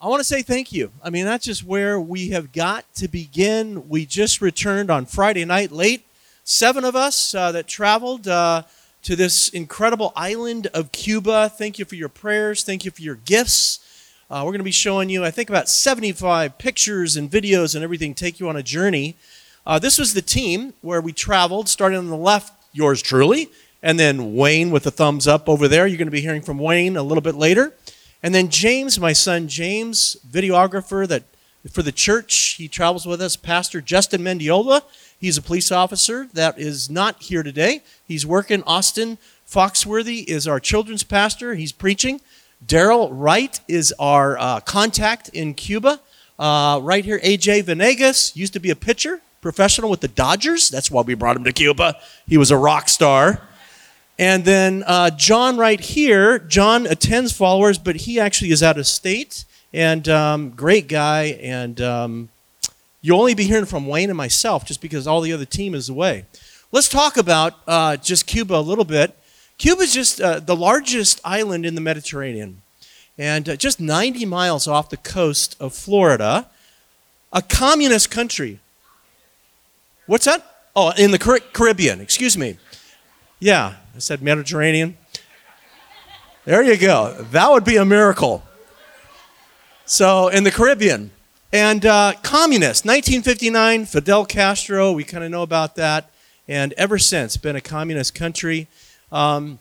[0.00, 0.92] I want to say thank you.
[1.02, 3.88] I mean, that's just where we have got to begin.
[3.88, 6.06] We just returned on Friday night late.
[6.44, 8.62] Seven of us uh, that traveled uh,
[9.02, 11.48] to this incredible island of Cuba.
[11.48, 12.62] Thank you for your prayers.
[12.62, 13.80] Thank you for your gifts.
[14.30, 17.82] Uh, we're going to be showing you, I think, about 75 pictures and videos and
[17.82, 19.16] everything, take you on a journey.
[19.66, 23.48] Uh, this was the team where we traveled, starting on the left, yours truly,
[23.82, 25.88] and then Wayne with the thumbs up over there.
[25.88, 27.74] You're going to be hearing from Wayne a little bit later.
[28.22, 31.24] And then James, my son James, videographer that
[31.70, 33.36] for the church, he travels with us.
[33.36, 34.82] Pastor Justin Mendiola,
[35.18, 37.82] he's a police officer that is not here today.
[38.06, 38.62] He's working.
[38.64, 39.18] Austin
[39.48, 41.54] Foxworthy is our children's pastor.
[41.54, 42.20] He's preaching.
[42.66, 46.00] Daryl Wright is our uh, contact in Cuba.
[46.38, 50.68] Uh, right here, AJ Venegas used to be a pitcher, professional with the Dodgers.
[50.68, 51.96] That's why we brought him to Cuba.
[52.26, 53.42] He was a rock star.
[54.18, 58.86] And then uh, John, right here, John attends followers, but he actually is out of
[58.86, 59.44] state.
[59.72, 61.38] And um, great guy.
[61.40, 62.28] And um,
[63.00, 65.88] you'll only be hearing from Wayne and myself just because all the other team is
[65.88, 66.24] away.
[66.72, 69.16] Let's talk about uh, just Cuba a little bit.
[69.56, 72.62] Cuba is just uh, the largest island in the Mediterranean,
[73.16, 76.46] and uh, just 90 miles off the coast of Florida,
[77.32, 78.60] a communist country.
[80.06, 80.44] What's that?
[80.76, 82.56] Oh, in the Car- Caribbean, excuse me.
[83.40, 84.96] Yeah, I said Mediterranean.
[86.44, 87.16] There you go.
[87.32, 88.44] That would be a miracle.
[89.86, 91.10] So, in the Caribbean.
[91.52, 96.12] And uh, communist, 1959, Fidel Castro, we kind of know about that.
[96.46, 98.68] And ever since, been a communist country.
[99.10, 99.58] Um,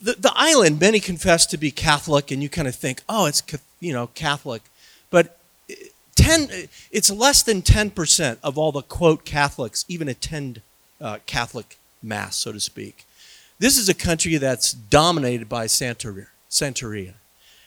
[0.00, 3.42] the, the island, many confess to be Catholic, and you kind of think, oh, it's
[3.80, 4.62] you know Catholic,
[5.10, 5.36] but
[6.14, 10.62] 10, it's less than 10% of all the quote Catholics even attend
[11.00, 13.06] uh, Catholic mass, so to speak.
[13.58, 16.26] This is a country that's dominated by Santeria.
[16.50, 17.14] Santeria.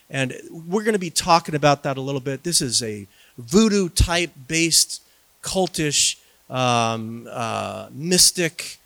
[0.09, 2.43] And we're going to be talking about that a little bit.
[2.43, 5.01] This is a voodoo type based,
[5.41, 6.17] cultish,
[6.49, 8.77] um, uh, mystic,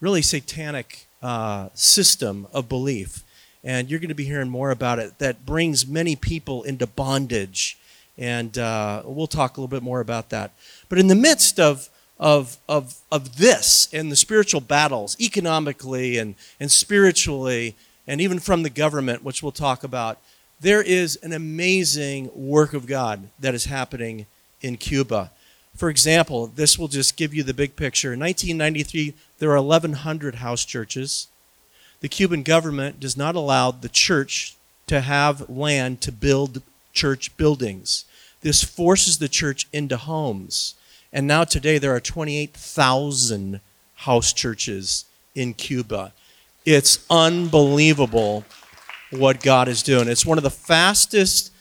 [0.00, 3.22] really satanic uh, system of belief.
[3.62, 7.78] And you're going to be hearing more about it that brings many people into bondage.
[8.16, 10.52] And uh, we'll talk a little bit more about that.
[10.88, 11.89] But in the midst of
[12.20, 17.74] of, of, of this and the spiritual battles, economically and, and spiritually,
[18.06, 20.18] and even from the government, which we'll talk about,
[20.60, 24.26] there is an amazing work of God that is happening
[24.60, 25.30] in Cuba.
[25.74, 28.12] For example, this will just give you the big picture.
[28.12, 31.28] In 1993, there are 1,100 house churches.
[32.00, 34.56] The Cuban government does not allow the church
[34.88, 36.60] to have land to build
[36.92, 38.04] church buildings.
[38.42, 40.74] This forces the church into homes.
[41.12, 43.60] And now, today, there are 28,000
[43.94, 45.04] house churches
[45.34, 46.12] in Cuba.
[46.64, 48.44] It's unbelievable
[49.10, 50.08] what God is doing.
[50.08, 51.52] It's one of the fastest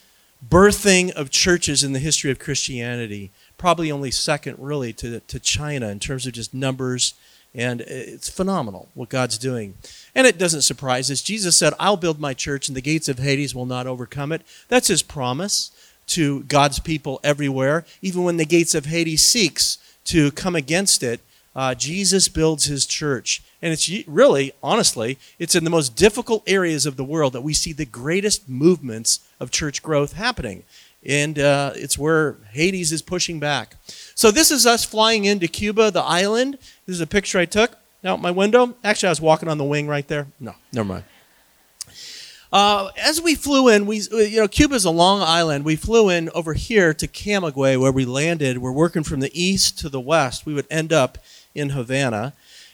[0.48, 3.32] birthing of churches in the history of Christianity.
[3.58, 7.16] Probably only second, really, to, to China in terms of just numbers.
[7.56, 9.74] And it's phenomenal what God's doing.
[10.14, 11.24] And it doesn't surprise us.
[11.24, 14.44] Jesus said, I'll build my church, and the gates of Hades will not overcome it.
[14.68, 15.72] That's his promise
[16.10, 17.86] to God's people everywhere.
[18.02, 21.22] Even when the gates of Hades seeks to come against it,
[21.56, 23.42] uh, Jesus builds his church.
[23.62, 27.54] And it's really, honestly, it's in the most difficult areas of the world that we
[27.54, 30.64] see the greatest movements of church growth happening.
[31.06, 33.76] And uh, it's where Hades is pushing back.
[34.16, 36.58] So this is us flying into Cuba, the island.
[36.86, 38.76] This is a picture I took out my window.
[38.84, 40.28] Actually, I was walking on the wing right there.
[40.40, 41.04] No, never mind.
[42.52, 45.64] Uh, as we flew in, we you know Cuba's a long island.
[45.64, 48.58] We flew in over here to Camagüey, where we landed.
[48.58, 50.48] We're working from the east to the west.
[50.48, 51.20] We would end up
[51.54, 52.34] in Havana,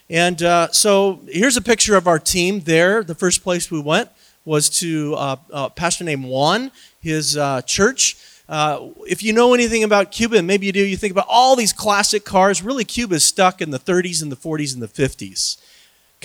[0.09, 2.61] and uh, so here's a picture of our team.
[2.61, 4.09] There, the first place we went
[4.45, 6.71] was to uh, a pastor named Juan,
[7.01, 8.15] his uh, church.
[8.47, 11.57] Uh, if you know anything about Cuba, and maybe you do, you think about all
[11.57, 12.61] these classic cars.
[12.63, 15.57] Really, Cuba is stuck in the 30s and the 40s and the 50s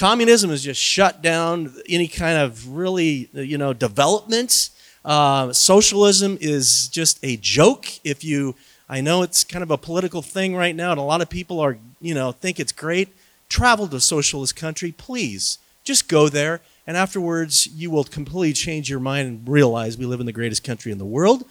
[0.01, 4.71] communism has just shut down any kind of really, you know, development.
[5.05, 7.87] Uh, socialism is just a joke.
[8.03, 8.57] If you,
[8.89, 11.61] I know it's kind of a political thing right now, and a lot of people
[11.61, 13.11] are, you know, think it's great.
[13.51, 15.59] Travel to a socialist country, please.
[15.85, 20.21] Just go there, and afterwards you will completely change your mind and realize we live
[20.21, 21.45] in the greatest country in the world.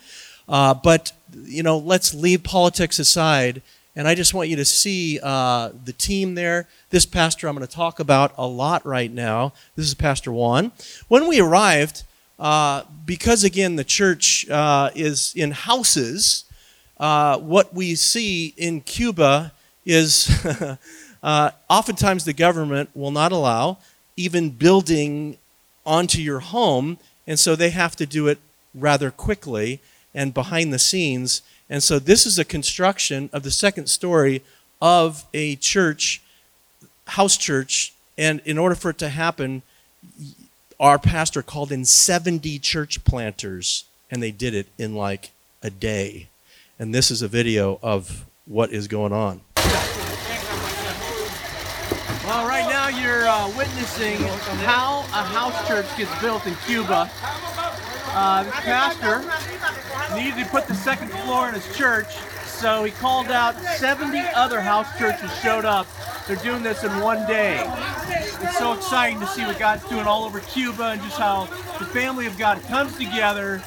[0.48, 1.12] Uh, but
[1.44, 3.62] you know, let's leave politics aside
[4.00, 6.70] and I just want you to see uh, the team there.
[6.90, 9.52] This pastor I'm going to talk about a lot right now.
[9.76, 10.72] This is Pastor Juan.
[11.10, 12.04] When we arrived,
[12.40, 16.46] uh, because again the church uh, is in houses,
[16.98, 19.52] uh, what we see in Cuba
[19.86, 20.30] is
[21.24, 23.80] uh, oftentimes the government will not allow
[24.16, 25.38] even building
[25.86, 28.38] onto your home, and so they have to do it
[28.74, 29.82] rather quickly
[30.16, 31.42] and behind the scenes.
[31.70, 34.42] And so this is a construction of the second story
[34.82, 36.22] of a church,
[37.08, 37.94] house church.
[38.18, 39.62] And in order for it to happen,
[40.80, 45.32] our pastor called in 70 church planters, and they did it in like
[45.62, 46.30] a day.
[46.80, 49.42] And this is a video of what is going on.
[52.26, 54.18] Well, right now you're uh, witnessing
[54.64, 57.10] how a house church gets built in Cuba.
[58.12, 59.22] Uh, pastor
[60.16, 62.08] needed to put the second floor in his church,
[62.46, 65.88] so he called out 70 other house churches showed up.
[66.28, 67.64] They're doing this in one day.
[68.42, 71.46] It's so exciting to see what God's doing all over Cuba and just how
[71.80, 73.64] the family of God comes together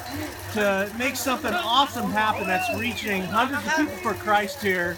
[0.53, 4.95] to make something awesome happen that's reaching hundreds of people for Christ here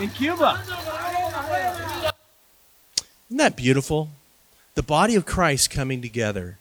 [0.00, 0.60] in Cuba.
[3.28, 4.10] Isn't that beautiful?
[4.74, 6.58] The body of Christ coming together.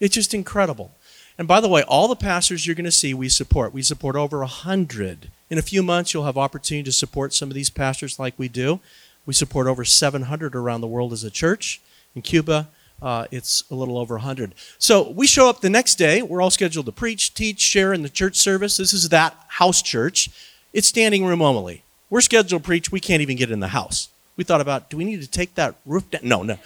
[0.00, 0.90] It's just incredible.
[1.36, 3.74] And by the way, all the pastors you're going to see, we support.
[3.74, 5.30] We support over a hundred.
[5.50, 8.48] In a few months, you'll have opportunity to support some of these pastors like we
[8.48, 8.80] do.
[9.26, 11.80] We support over 700 around the world as a church.
[12.14, 12.68] In Cuba,
[13.02, 14.54] uh, it's a little over 100.
[14.78, 16.22] So we show up the next day.
[16.22, 18.76] We're all scheduled to preach, teach, share in the church service.
[18.76, 20.30] This is that house church.
[20.72, 21.82] It's standing room only.
[22.10, 22.92] We're scheduled to preach.
[22.92, 24.08] We can't even get in the house.
[24.36, 26.22] We thought about, do we need to take that roof down?
[26.24, 26.58] No, no.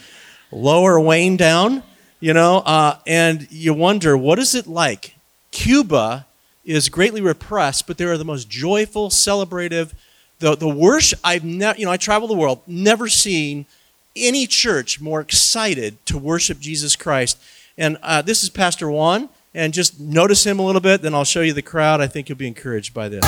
[0.50, 1.82] Lower Wayne down
[2.20, 5.15] you know, uh, and you wonder what is it like?
[5.50, 6.26] Cuba
[6.65, 9.93] is greatly repressed, but they are the most joyful, celebrative.
[10.38, 13.67] The the worship I've never, you know, I travel the world, never seen
[14.15, 17.38] any church more excited to worship Jesus Christ.
[17.76, 21.03] And uh, this is Pastor Juan, and just notice him a little bit.
[21.03, 22.00] Then I'll show you the crowd.
[22.00, 23.25] I think you'll be encouraged by this.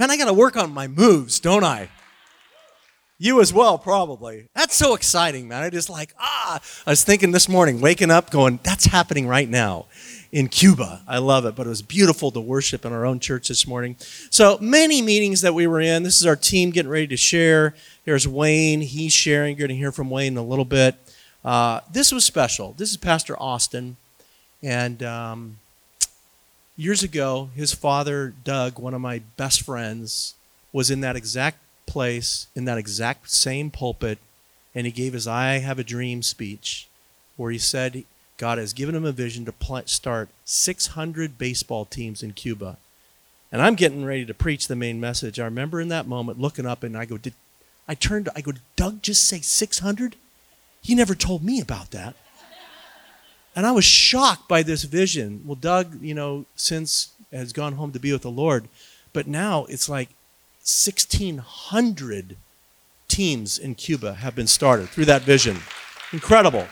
[0.00, 1.90] Man, I got to work on my moves, don't I?
[3.18, 4.48] You as well, probably.
[4.54, 5.62] That's so exciting, man.
[5.62, 6.58] I just like, ah.
[6.86, 9.88] I was thinking this morning, waking up, going, that's happening right now
[10.32, 11.02] in Cuba.
[11.06, 11.54] I love it.
[11.54, 13.96] But it was beautiful to worship in our own church this morning.
[14.30, 16.02] So many meetings that we were in.
[16.02, 17.74] This is our team getting ready to share.
[18.02, 18.80] Here's Wayne.
[18.80, 19.58] He's sharing.
[19.58, 20.94] You're going to hear from Wayne in a little bit.
[21.44, 22.72] Uh, this was special.
[22.78, 23.98] This is Pastor Austin.
[24.62, 25.58] And um,
[26.80, 30.34] years ago, his father, Doug, one of my best friends,
[30.72, 34.18] was in that exact place, in that exact same pulpit,
[34.74, 36.88] and he gave his I Have a Dream speech
[37.36, 38.04] where he said
[38.38, 42.78] God has given him a vision to start 600 baseball teams in Cuba.
[43.52, 45.38] And I'm getting ready to preach the main message.
[45.38, 47.34] I remember in that moment looking up and I go, did
[47.88, 50.16] I turned I go, Doug just say 600?
[50.80, 52.14] He never told me about that.
[53.54, 55.42] And I was shocked by this vision.
[55.44, 58.68] Well, Doug, you know, since has gone home to be with the Lord,
[59.12, 60.08] but now it's like
[60.60, 62.36] 1,600
[63.08, 65.58] teams in Cuba have been started through that vision.
[66.12, 66.66] Incredible.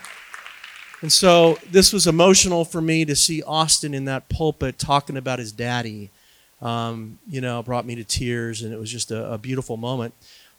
[1.00, 5.38] And so this was emotional for me to see Austin in that pulpit talking about
[5.38, 6.10] his daddy.
[6.60, 10.12] Um, you know, brought me to tears, and it was just a, a beautiful moment.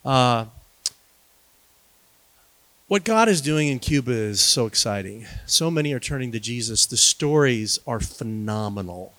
[0.06, 0.46] Uh,
[2.90, 5.28] what God is doing in Cuba is so exciting.
[5.46, 6.88] So many are turning to Jesus.
[6.88, 9.14] The stories are phenomenal.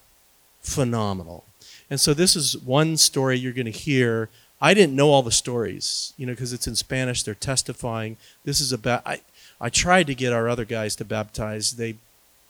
[0.60, 1.44] Phenomenal.
[1.88, 4.28] And so this is one story you're going to hear.
[4.60, 7.22] I didn't know all the stories, you know, because it's in Spanish.
[7.22, 8.16] They're testifying.
[8.44, 9.06] This is about.
[9.06, 9.20] I,
[9.60, 11.72] I tried to get our other guys to baptize.
[11.72, 11.94] They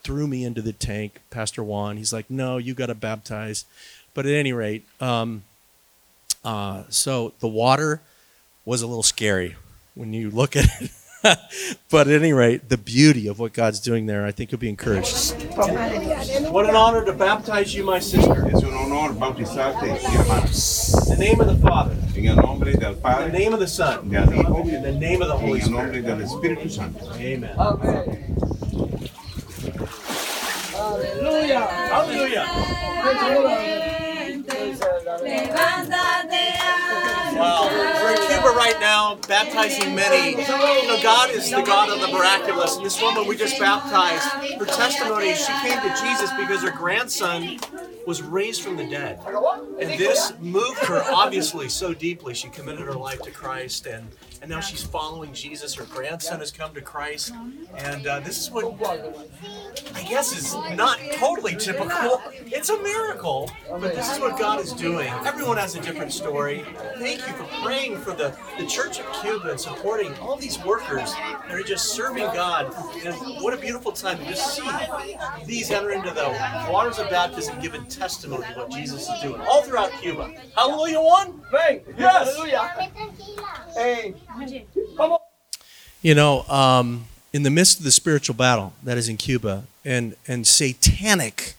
[0.03, 1.21] threw me into the tank.
[1.29, 1.99] Pastor Juan.
[1.99, 3.67] He's like, "No, you got to baptize."
[4.15, 5.45] But at any rate, um,
[6.45, 8.01] uh, so the water
[8.65, 9.57] was a little scary
[9.95, 10.91] when you look at it.
[11.91, 14.69] but at any rate, the beauty of what God's doing there, I think you'll be
[14.69, 15.33] encouraged.
[16.51, 18.49] What an honor to baptize you, my sister.
[18.49, 20.47] Es un honor bautizarte, mi hermano.
[20.47, 21.97] In the name of the Father.
[22.17, 24.09] En el nombre del In the name of the Son.
[24.09, 24.63] Del Hijo.
[24.69, 26.07] In the name of the Holy En el nombre Spirit.
[26.07, 27.13] del Espíritu Santo.
[27.15, 27.55] Amen.
[30.75, 32.47] Hallelujah.
[37.37, 37.69] Wow.
[38.03, 40.31] We're in Cuba right now, baptizing many.
[40.31, 42.77] You know, God is the God of the miraculous.
[42.77, 44.25] And this woman we just baptized,
[44.59, 47.59] her testimony, she came to Jesus because her grandson
[48.07, 49.21] was raised from the dead.
[49.81, 52.35] And this moved her obviously so deeply.
[52.35, 54.09] She committed her life to Christ, and,
[54.43, 55.75] and now she's following Jesus.
[55.75, 57.33] Her grandson has come to Christ.
[57.77, 58.65] And uh, this is what
[59.95, 62.21] I guess is not totally typical.
[62.47, 65.09] It's a miracle, but this is what God is doing.
[65.25, 66.65] Everyone has a different story.
[66.99, 71.13] Thank you for praying for the, the Church of Cuba and supporting all these workers
[71.15, 72.75] that are just serving God.
[73.05, 74.69] And what a beautiful time to just see
[75.47, 76.29] these enter into the
[76.71, 80.33] waters of baptism, giving testimony of what Jesus is doing all throughout Cuba.
[80.55, 81.43] Hallelujah, one.
[86.03, 90.17] You know, um, in the midst of the spiritual battle that is in Cuba and
[90.27, 91.55] and satanic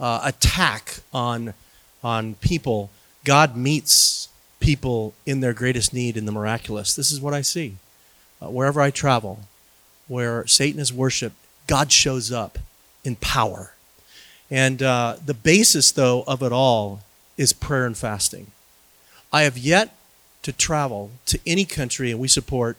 [0.00, 1.54] uh, attack on
[2.02, 2.90] on people,
[3.24, 4.28] God meets
[4.60, 6.96] people in their greatest need in the miraculous.
[6.96, 7.76] This is what I see
[8.40, 9.40] uh, wherever I travel,
[10.08, 11.36] where Satan is worshipped.
[11.66, 12.58] God shows up
[13.04, 13.73] in power,
[14.50, 17.00] and uh, the basis, though, of it all
[17.36, 18.48] is prayer and fasting.
[19.32, 19.94] I have yet
[20.42, 22.76] to travel to any country, and we support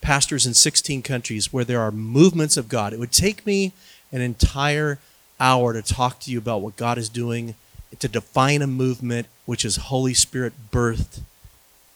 [0.00, 2.92] pastors in 16 countries where there are movements of God.
[2.92, 3.72] It would take me
[4.12, 4.98] an entire
[5.40, 7.54] hour to talk to you about what God is doing,
[7.98, 11.20] to define a movement which is Holy Spirit birthed,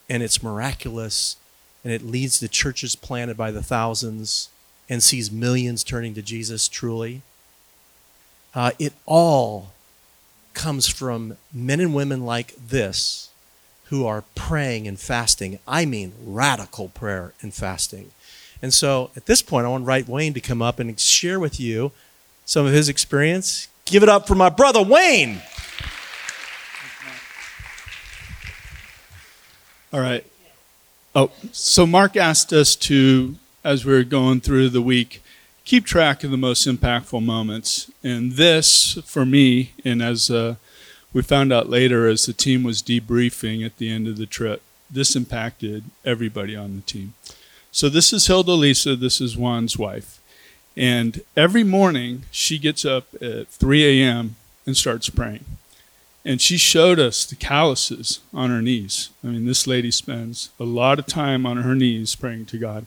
[0.09, 1.37] and it's miraculous,
[1.83, 4.49] and it leads to churches planted by the thousands
[4.89, 7.21] and sees millions turning to Jesus truly.
[8.53, 9.71] Uh, it all
[10.53, 13.29] comes from men and women like this
[13.85, 15.59] who are praying and fasting.
[15.67, 18.11] I mean, radical prayer and fasting.
[18.61, 21.59] And so at this point, I want invite Wayne to come up and share with
[21.59, 21.91] you
[22.45, 23.67] some of his experience.
[23.85, 25.41] Give it up for my brother, Wayne.
[29.93, 30.25] All right.
[31.13, 35.21] Oh, so Mark asked us to, as we are going through the week,
[35.65, 37.91] keep track of the most impactful moments.
[38.03, 40.55] And this, for me, and as uh,
[41.13, 44.61] we found out later as the team was debriefing at the end of the trip,
[44.89, 47.13] this impacted everybody on the team.
[47.71, 50.19] So this is Hilda Lisa, this is Juan's wife.
[50.75, 54.35] And every morning she gets up at 3 a.m.
[54.65, 55.45] and starts praying.
[56.23, 59.09] And she showed us the calluses on her knees.
[59.23, 62.85] I mean, this lady spends a lot of time on her knees praying to God.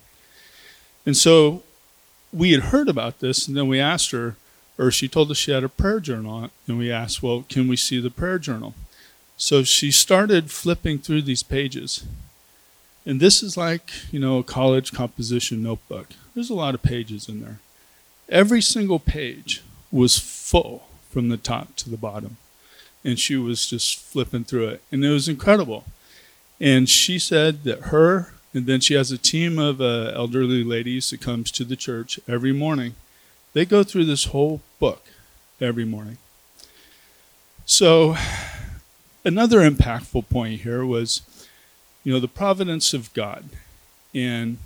[1.05, 1.63] And so
[2.35, 4.37] we had heard about this, and then we asked her,
[4.77, 7.77] or she told us she had a prayer journal, and we asked, well, can we
[7.77, 8.75] see the prayer journal?
[9.37, 12.05] So she started flipping through these pages.
[13.07, 16.09] And this is like, you know, a college composition notebook.
[16.35, 17.61] There's a lot of pages in there.
[18.29, 19.63] Every single page
[19.93, 22.39] was full from the top to the bottom
[23.05, 25.85] and she was just flipping through it, and it was incredible.
[26.59, 31.11] And she said that her, and then she has a team of uh, elderly ladies
[31.11, 32.95] that comes to the church every morning.
[33.53, 35.05] They go through this whole book
[35.61, 36.19] every morning.
[37.67, 38.17] So,
[39.25, 41.23] another impactful point here was,
[42.05, 43.45] you know, the providence of God.
[44.15, 44.59] And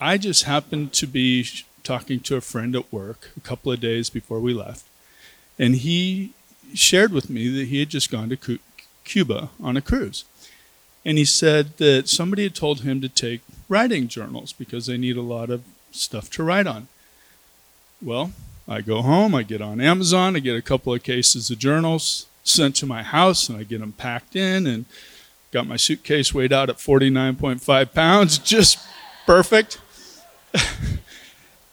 [0.00, 1.46] I just happened to be
[1.82, 4.84] talking to a friend at work a couple of days before we left,
[5.58, 6.32] and he
[6.74, 8.58] shared with me that he had just gone to
[9.04, 10.24] Cuba on a cruise.
[11.06, 15.16] And he said that somebody had told him to take writing journals because they need
[15.16, 16.88] a lot of stuff to write on.
[18.02, 18.32] Well,
[18.66, 22.26] I go home, I get on Amazon, I get a couple of cases of journals
[22.42, 24.84] sent to my house, and I get them packed in and
[25.52, 28.78] got my suitcase weighed out at 49.5 pounds, just
[29.26, 29.80] perfect.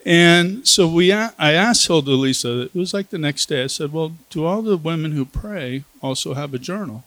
[0.06, 3.94] And so we, I asked Hilda Lisa, it was like the next day, I said,
[3.94, 7.06] Well, do all the women who pray also have a journal?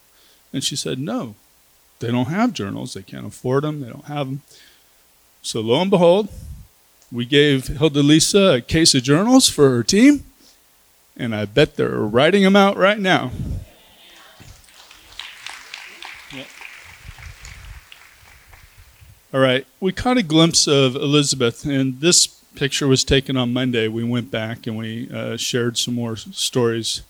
[0.50, 1.34] And she said, No,
[2.00, 2.94] they don't have journals.
[2.94, 4.42] They can't afford them, they don't have them.
[5.42, 6.28] So lo and behold,
[7.12, 10.24] we gave Hilda Lisa a case of journals for her team,
[11.16, 13.30] and I bet they're writing them out right now.
[19.34, 22.26] All right, we caught a glimpse of Elizabeth, and this
[22.56, 23.86] picture was taken on Monday.
[23.86, 27.02] We went back and we uh, shared some more stories.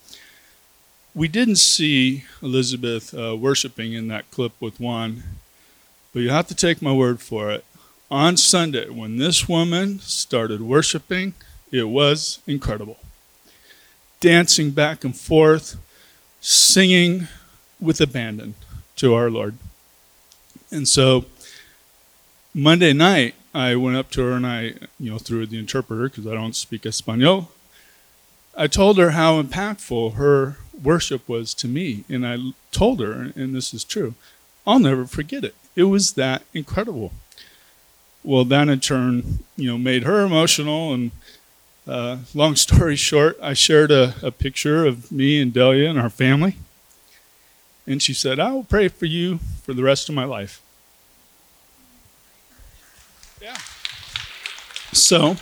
[1.17, 5.23] We didn't see Elizabeth uh, worshiping in that clip with Juan,
[6.13, 7.65] but you have to take my word for it.
[8.11, 11.33] On Sunday, when this woman started worshiping,
[11.73, 12.99] it was incredible.
[14.21, 15.79] Dancing back and forth,
[16.43, 17.29] singing
[17.81, 18.55] with abandon
[18.97, 19.57] to our Lord.
[20.71, 21.25] And so,
[22.53, 26.27] Monday night, I went up to her and I, you know, through the interpreter because
[26.27, 27.53] I don't speak Espanol.
[28.55, 32.39] I told her how impactful her worship was to me, and I
[32.73, 34.15] told her, and this is true,
[34.67, 35.55] I'll never forget it.
[35.75, 37.13] It was that incredible.
[38.25, 41.11] Well, that in turn, you know, made her emotional, and
[41.87, 46.11] Uh, long story short, I shared a, a picture of me and Delia and our
[46.11, 46.57] family.
[47.87, 50.61] And she said, I will pray for you for the rest of my life.
[53.41, 53.57] Yeah.
[54.93, 55.37] So,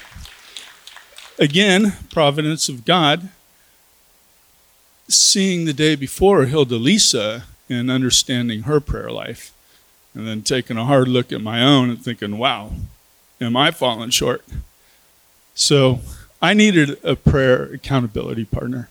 [1.39, 3.31] again, providence of God,
[5.09, 9.53] seeing the day before Hilda Lisa and understanding her prayer life,
[10.15, 12.73] and then taking a hard look at my own and thinking, wow,
[13.41, 14.45] am I falling short?
[15.55, 16.01] So
[16.41, 18.89] I needed a prayer accountability partner.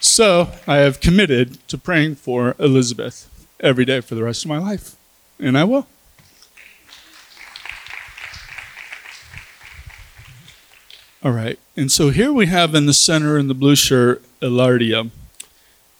[0.00, 3.28] So I have committed to praying for Elizabeth
[3.60, 4.96] every day for the rest of my life,
[5.38, 5.86] and I will.
[11.26, 11.58] All right.
[11.76, 15.10] And so here we have in the center in the blue shirt Ilardia.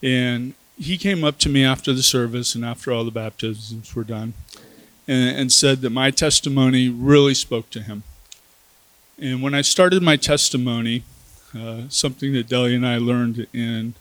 [0.01, 4.05] And he came up to me after the service and after all the baptisms were
[4.05, 4.35] done
[5.09, 8.05] and, and said that my testimony really spoke to him.
[9.19, 11.03] And when I started my testimony,
[11.59, 13.95] uh, something that Delia and I learned in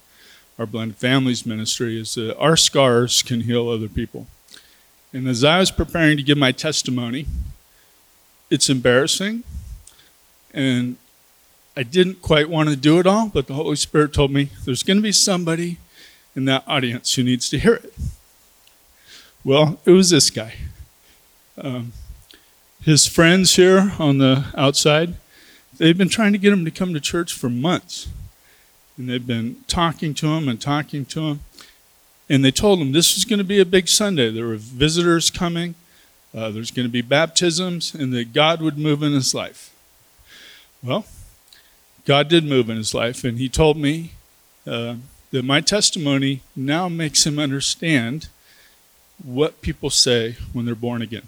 [0.59, 4.27] our blended families ministry is that our scars can heal other people.
[5.11, 7.25] And as I was preparing to give my testimony,
[8.51, 9.43] it's embarrassing
[10.53, 10.97] and
[11.77, 14.83] I didn't quite want to do it all, but the Holy Spirit told me there's
[14.83, 15.77] going to be somebody
[16.35, 17.93] in that audience who needs to hear it.
[19.43, 20.53] Well, it was this guy.
[21.57, 21.93] Um,
[22.81, 25.15] his friends here on the outside,
[25.77, 28.07] they've been trying to get him to come to church for months.
[28.97, 31.39] And they've been talking to him and talking to him.
[32.29, 34.31] And they told him this was going to be a big Sunday.
[34.31, 35.75] There were visitors coming,
[36.33, 39.73] uh, there's going to be baptisms, and that God would move in his life.
[40.81, 41.05] Well,
[42.05, 44.11] God did move in his life, and he told me
[44.67, 44.95] uh,
[45.31, 48.29] that my testimony now makes him understand
[49.23, 51.25] what people say when they're born again.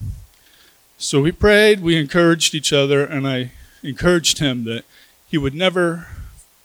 [1.00, 4.86] So we prayed, we encouraged each other, and I encouraged him that
[5.27, 6.07] he would never,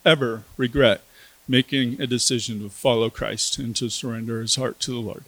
[0.05, 1.03] ever regret
[1.49, 5.25] making a decision to follow Christ and to surrender his heart to the Lord.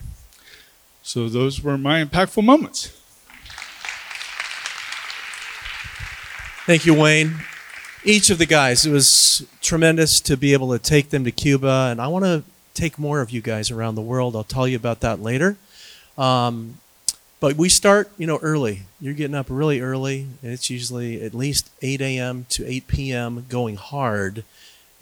[1.03, 2.89] So those were my impactful moments.
[6.67, 7.41] Thank you, Wayne
[8.05, 8.85] each of the guys.
[8.87, 12.43] It was tremendous to be able to take them to Cuba, and I want to
[12.75, 14.37] take more of you guys around the world.
[14.37, 15.57] I'll tell you about that later.
[16.19, 16.79] Um,
[17.41, 18.83] but we start, you know, early.
[19.01, 22.47] You're getting up really early, and it's usually at least 8 a.m.
[22.51, 23.47] to 8 p.m.
[23.49, 24.45] going hard.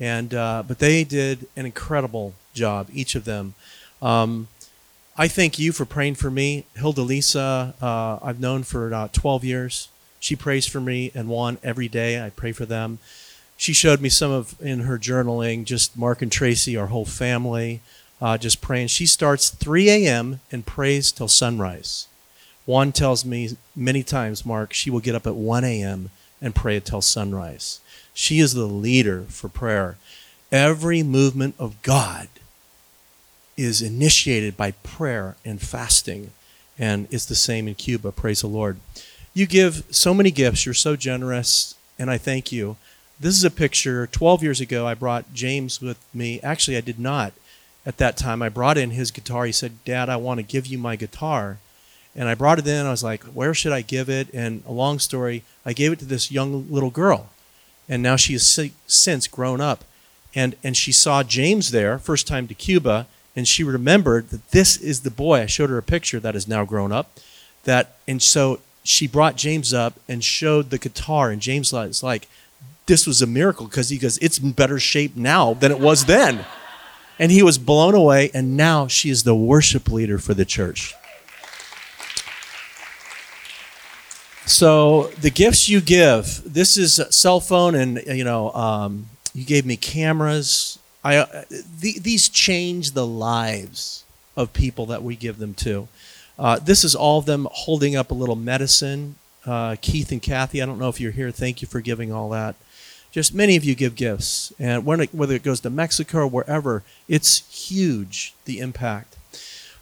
[0.00, 3.54] And uh, but they did an incredible job, each of them.
[4.00, 4.48] Um,
[5.16, 7.74] I thank you for praying for me, Hilda Lisa.
[7.80, 9.88] Uh, I've known for about 12 years.
[10.22, 12.24] She prays for me and Juan every day.
[12.24, 13.00] I pray for them.
[13.56, 17.80] She showed me some of in her journaling, just Mark and Tracy, our whole family,
[18.20, 18.86] uh, just praying.
[18.86, 20.38] She starts 3 a.m.
[20.52, 22.06] and prays till sunrise.
[22.66, 26.10] Juan tells me many times, Mark, she will get up at 1 a.m.
[26.40, 27.80] and pray until sunrise.
[28.14, 29.96] She is the leader for prayer.
[30.52, 32.28] Every movement of God
[33.56, 36.30] is initiated by prayer and fasting,
[36.78, 38.12] and it's the same in Cuba.
[38.12, 38.78] Praise the Lord.
[39.34, 40.66] You give so many gifts.
[40.66, 42.76] You're so generous, and I thank you.
[43.18, 44.06] This is a picture.
[44.06, 46.40] 12 years ago, I brought James with me.
[46.40, 47.32] Actually, I did not
[47.86, 48.42] at that time.
[48.42, 49.46] I brought in his guitar.
[49.46, 51.58] He said, Dad, I want to give you my guitar.
[52.14, 52.84] And I brought it in.
[52.84, 54.28] I was like, where should I give it?
[54.34, 57.30] And a long story, I gave it to this young little girl.
[57.88, 59.84] And now she has since grown up.
[60.34, 64.76] And, and she saw James there, first time to Cuba, and she remembered that this
[64.76, 65.42] is the boy.
[65.42, 67.18] I showed her a picture that is now grown up.
[67.64, 72.28] That and so she brought James up and showed the guitar, and James was like,
[72.86, 76.06] "This was a miracle," because he goes, "It's in better shape now than it was
[76.06, 76.44] then,"
[77.18, 78.30] and he was blown away.
[78.34, 80.94] And now she is the worship leader for the church.
[84.44, 89.44] So the gifts you give, this is a cell phone, and you know, um, you
[89.44, 90.78] gave me cameras.
[91.04, 91.44] I uh,
[91.80, 94.04] th- these change the lives
[94.36, 95.88] of people that we give them to.
[96.42, 99.14] Uh, this is all of them holding up a little medicine.
[99.46, 101.30] Uh, Keith and Kathy, I don't know if you're here.
[101.30, 102.56] Thank you for giving all that.
[103.12, 106.82] Just many of you give gifts, and it, whether it goes to Mexico or wherever,
[107.06, 109.16] it's huge the impact.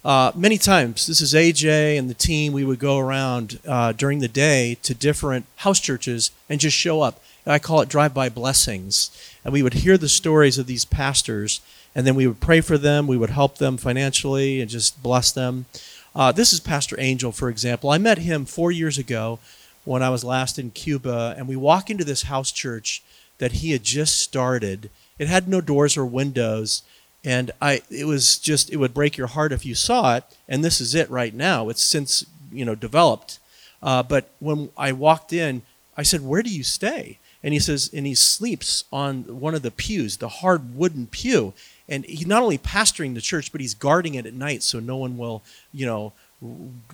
[0.05, 2.53] Uh, many times, this is AJ and the team.
[2.53, 7.01] We would go around uh, during the day to different house churches and just show
[7.01, 7.23] up.
[7.43, 9.09] I call it drive-by blessings,
[9.43, 11.59] and we would hear the stories of these pastors,
[11.95, 13.07] and then we would pray for them.
[13.07, 15.65] We would help them financially and just bless them.
[16.13, 17.89] Uh, this is Pastor Angel, for example.
[17.89, 19.39] I met him four years ago
[19.85, 23.01] when I was last in Cuba, and we walk into this house church
[23.37, 24.89] that he had just started.
[25.17, 26.83] It had no doors or windows,
[27.23, 30.23] And I, it was just, it would break your heart if you saw it.
[30.49, 31.69] And this is it right now.
[31.69, 33.37] It's since, you know, developed.
[33.81, 35.61] Uh, but when I walked in,
[35.95, 37.19] I said, Where do you stay?
[37.43, 41.53] And he says, and he sleeps on one of the pews, the hard wooden pew.
[41.89, 44.97] And he's not only pastoring the church, but he's guarding it at night so no
[44.97, 46.13] one will, you know,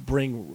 [0.06, 0.54] bring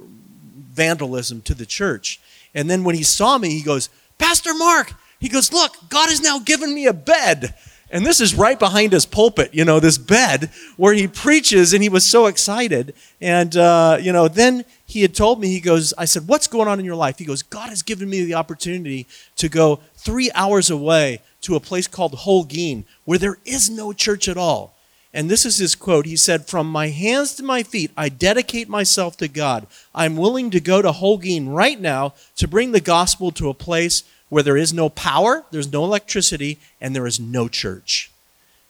[0.54, 2.20] vandalism to the church.
[2.54, 6.20] And then when he saw me, he goes, Pastor Mark, he goes, Look, God has
[6.20, 7.54] now given me a bed.
[7.92, 11.82] And this is right behind his pulpit, you know, this bed where he preaches, and
[11.82, 12.94] he was so excited.
[13.20, 16.68] And, uh, you know, then he had told me, he goes, I said, What's going
[16.68, 17.18] on in your life?
[17.18, 21.60] He goes, God has given me the opportunity to go three hours away to a
[21.60, 24.74] place called Holguin, where there is no church at all.
[25.14, 26.06] And this is his quote.
[26.06, 29.66] He said, From my hands to my feet, I dedicate myself to God.
[29.94, 34.04] I'm willing to go to Holguin right now to bring the gospel to a place
[34.32, 38.10] where there is no power, there's no electricity, and there is no church.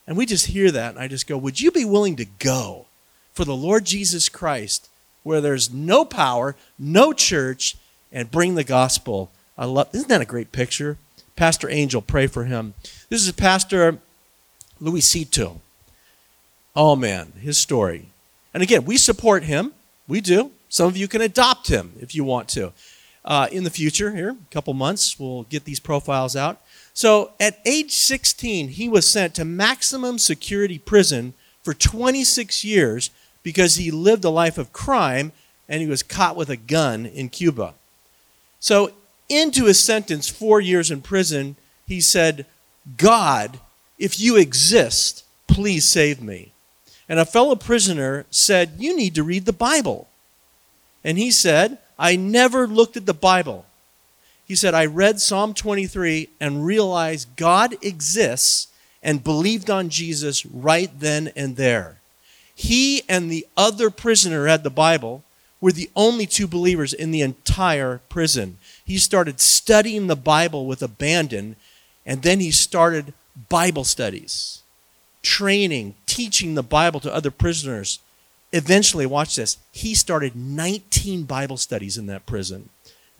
[0.08, 2.86] And we just hear that, and I just go, Would you be willing to go
[3.32, 4.88] for the Lord Jesus Christ
[5.22, 7.76] where there's no power, no church,
[8.10, 9.30] and bring the gospel?
[9.56, 10.98] I love, isn't that a great picture?
[11.36, 12.74] Pastor Angel, pray for him.
[13.08, 14.00] This is Pastor
[14.80, 15.60] Luisito.
[16.74, 18.08] Oh man, his story.
[18.52, 19.74] And again, we support him.
[20.08, 20.50] We do.
[20.68, 22.72] Some of you can adopt him if you want to
[23.24, 26.60] uh, in the future, here, a couple months, we'll get these profiles out.
[26.94, 33.10] So at age 16, he was sent to maximum security prison for 26 years
[33.42, 35.32] because he lived a life of crime
[35.68, 37.74] and he was caught with a gun in Cuba.
[38.60, 38.92] So,
[39.28, 41.56] into his sentence, four years in prison,
[41.86, 42.44] he said,
[42.96, 43.58] God,
[43.98, 46.52] if you exist, please save me.
[47.08, 50.08] And a fellow prisoner said, You need to read the Bible.
[51.02, 53.64] And he said, I never looked at the Bible.
[54.44, 58.66] He said, I read Psalm 23 and realized God exists
[59.04, 62.00] and believed on Jesus right then and there.
[62.56, 65.22] He and the other prisoner had the Bible
[65.60, 68.58] were the only two believers in the entire prison.
[68.84, 71.54] He started studying the Bible with abandon,
[72.04, 73.14] and then he started
[73.48, 74.62] Bible studies,
[75.22, 78.00] training, teaching the Bible to other prisoners
[78.52, 82.68] eventually, watch this, he started 19 Bible studies in that prison,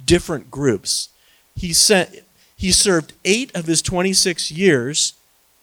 [0.04, 1.08] different groups.
[1.54, 2.10] He, sent,
[2.56, 5.14] he served eight of his 26 years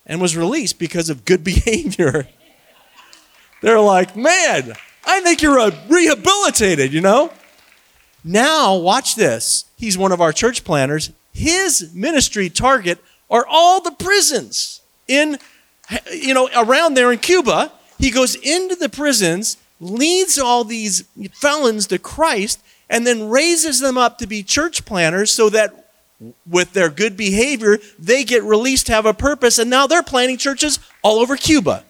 [0.05, 2.27] and was released because of good behavior.
[3.61, 4.73] They're like, man,
[5.05, 7.31] I think you're rehabilitated, you know?
[8.23, 9.65] Now, watch this.
[9.77, 11.11] He's one of our church planters.
[11.33, 15.37] His ministry target are all the prisons in,
[16.11, 21.85] you know, around there in Cuba he goes into the prisons, leads all these felons
[21.87, 25.91] to Christ, and then raises them up to be church planters so that
[26.49, 30.37] with their good behavior, they get released to have a purpose, and now they're planting
[30.37, 31.83] churches all over Cuba.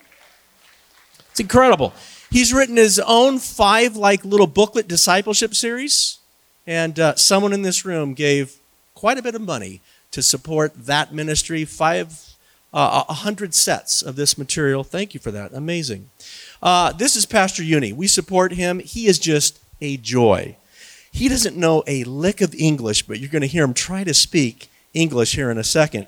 [1.31, 1.93] It's incredible.
[2.29, 6.19] He's written his own five like little booklet discipleship series,
[6.67, 8.57] and uh, someone in this room gave
[8.93, 11.65] quite a bit of money to support that ministry.
[11.65, 12.28] Five
[12.73, 14.83] uh, 100 sets of this material.
[14.83, 15.53] Thank you for that.
[15.53, 16.09] Amazing.
[16.61, 17.93] Uh, this is Pastor Uni.
[17.93, 18.79] We support him.
[18.79, 20.57] He is just a joy.
[21.11, 24.13] He doesn't know a lick of English, but you're going to hear him try to
[24.13, 26.07] speak English here in a second.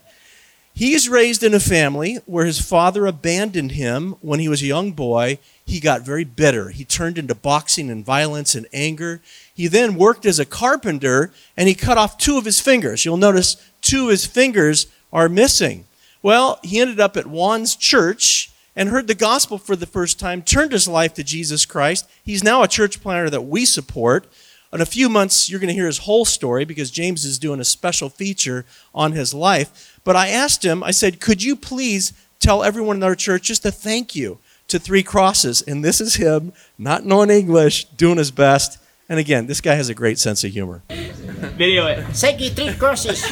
[0.73, 4.67] He is raised in a family where his father abandoned him when he was a
[4.67, 5.39] young boy.
[5.65, 6.69] He got very bitter.
[6.69, 9.21] He turned into boxing and violence and anger.
[9.53, 13.03] He then worked as a carpenter and he cut off two of his fingers.
[13.03, 15.85] You'll notice two of his fingers are missing.
[16.21, 20.41] Well, he ended up at Juan's church and heard the gospel for the first time,
[20.41, 22.09] turned his life to Jesus Christ.
[22.23, 24.31] He's now a church planter that we support.
[24.73, 27.59] In a few months, you're going to hear his whole story because James is doing
[27.59, 29.99] a special feature on his life.
[30.05, 33.65] But I asked him, I said, Could you please tell everyone in our church just
[33.65, 35.61] a thank you to Three Crosses?
[35.61, 38.77] And this is him, not knowing English, doing his best.
[39.11, 40.83] And again, this guy has a great sense of humor.
[40.87, 42.01] Video it.
[42.15, 43.21] Thank you, Three Crosses.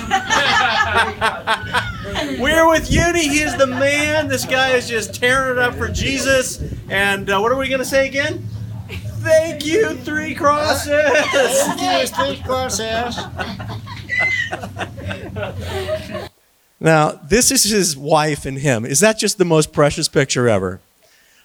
[2.38, 3.30] We're with Uni.
[3.30, 4.28] He is the man.
[4.28, 6.62] This guy is just tearing it up for Jesus.
[6.90, 8.46] And uh, what are we going to say again?
[8.90, 10.92] Thank you, Three Crosses.
[10.92, 13.18] Thank you, Three Crosses.
[16.82, 18.84] Now, this is his wife and him.
[18.84, 20.82] Is that just the most precious picture ever?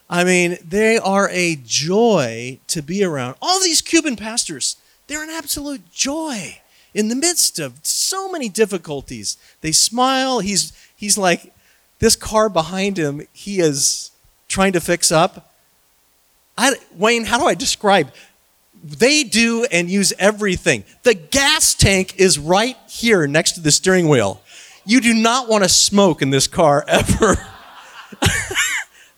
[0.08, 3.36] I mean, they are a joy to be around.
[3.40, 6.60] All these Cuban pastors, they're an absolute joy
[6.92, 9.36] in the midst of so many difficulties.
[9.60, 10.40] They smile.
[10.40, 11.52] He's, he's like,
[11.98, 14.10] this car behind him, he is
[14.48, 15.52] trying to fix up.
[16.56, 18.12] I, Wayne, how do I describe?
[18.82, 20.84] They do and use everything.
[21.02, 24.42] The gas tank is right here next to the steering wheel.
[24.84, 27.36] You do not want to smoke in this car ever.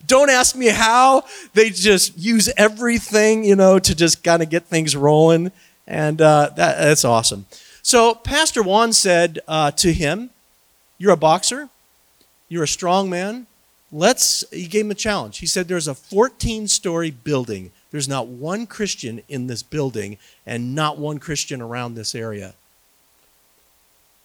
[0.07, 1.25] Don't ask me how.
[1.53, 5.51] They just use everything, you know, to just kind of get things rolling.
[5.85, 7.45] And uh, that, that's awesome.
[7.81, 10.29] So Pastor Juan said uh, to him,
[10.97, 11.69] You're a boxer,
[12.49, 13.47] you're a strong man.
[13.91, 15.37] Let's, he gave him a challenge.
[15.37, 17.71] He said, There's a 14 story building.
[17.91, 22.53] There's not one Christian in this building and not one Christian around this area.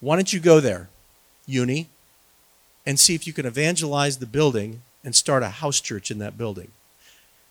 [0.00, 0.88] Why don't you go there,
[1.46, 1.88] Uni,
[2.84, 6.38] and see if you can evangelize the building and start a house church in that
[6.38, 6.70] building?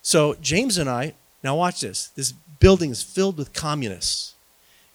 [0.02, 2.08] So James and I, now watch this.
[2.10, 4.36] This building is filled with communists.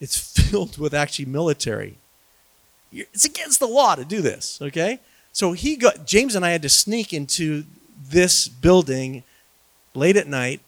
[0.00, 0.16] It's
[0.50, 1.98] filled with actually military.
[2.92, 5.00] It's against the law to do this, okay?
[5.32, 7.64] So he got James and I had to sneak into
[8.08, 9.22] this building
[9.94, 10.60] late at night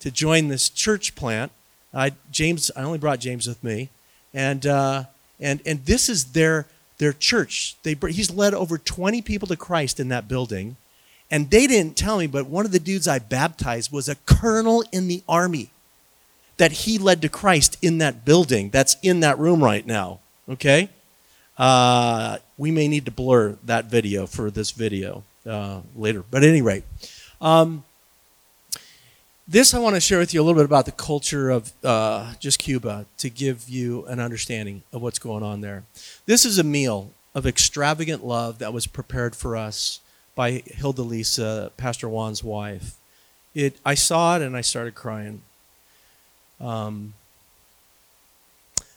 [0.00, 1.52] to join this church plant.
[1.92, 3.90] I James, I only brought James with me,
[4.32, 5.04] and uh,
[5.40, 6.66] and and this is their
[6.98, 7.76] their church.
[7.82, 10.76] They he's led over 20 people to Christ in that building,
[11.30, 14.84] and they didn't tell me, but one of the dudes I baptized was a colonel
[14.92, 15.70] in the army
[16.56, 18.70] that he led to Christ in that building.
[18.70, 20.20] That's in that room right now.
[20.48, 20.90] Okay.
[21.56, 26.24] Uh, we may need to blur that video for this video uh, later.
[26.30, 26.84] But at any rate,
[27.40, 27.84] um,
[29.46, 32.34] this I want to share with you a little bit about the culture of uh,
[32.40, 35.84] just Cuba to give you an understanding of what's going on there.
[36.26, 40.00] This is a meal of extravagant love that was prepared for us
[40.34, 42.96] by Hilda Lisa, Pastor Juan's wife.
[43.54, 45.42] It, I saw it and I started crying.
[46.60, 47.14] Um,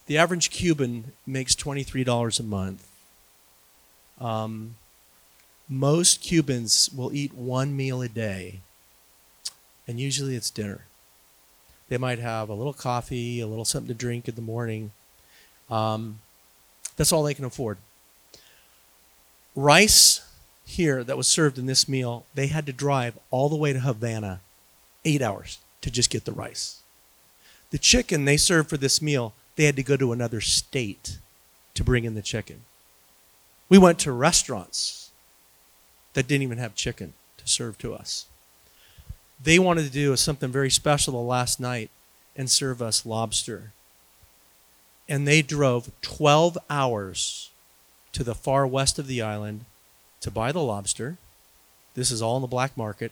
[0.08, 2.88] the average Cuban makes $23 a month.
[4.20, 4.76] Um,
[5.70, 8.62] most Cubans will eat one meal a day,
[9.88, 10.86] and usually it's dinner.
[11.90, 14.92] They might have a little coffee, a little something to drink in the morning.
[15.70, 16.20] Um,
[16.96, 17.78] that's all they can afford.
[19.56, 20.22] Rice
[20.68, 23.80] here that was served in this meal, they had to drive all the way to
[23.80, 24.42] Havana,
[25.06, 26.82] eight hours to just get the rice.
[27.72, 31.18] The chicken they served for this meal they had to go to another state
[31.74, 32.62] to bring in the chicken.
[33.70, 35.10] We went to restaurants
[36.14, 38.28] that didn't even have chicken to serve to us.
[39.42, 41.90] They wanted to do something very special the last night
[42.36, 43.72] and serve us lobster.
[45.10, 47.50] And they drove 12 hours
[48.12, 49.66] to the far west of the island
[50.22, 51.18] to buy the lobster.
[51.96, 53.12] This is all in the black market.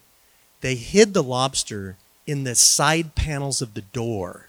[0.61, 4.47] They hid the lobster in the side panels of the door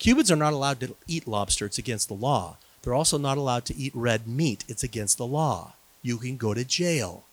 [0.00, 2.56] Cubans are not allowed to eat lobster, it's against the law.
[2.82, 5.74] They're also not allowed to eat red meat, it's against the law.
[6.02, 7.24] You can go to jail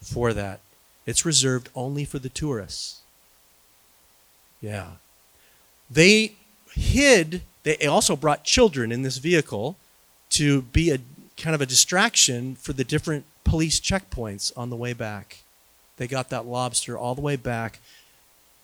[0.00, 0.60] for that.
[1.06, 3.00] It's reserved only for the tourists.
[4.60, 4.92] Yeah.
[5.90, 6.34] They
[6.72, 9.76] hid, they also brought children in this vehicle
[10.30, 10.98] to be a
[11.38, 15.38] kind of a distraction for the different police checkpoints on the way back.
[15.96, 17.80] They got that lobster all the way back.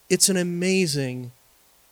[0.08, 1.32] It's an amazing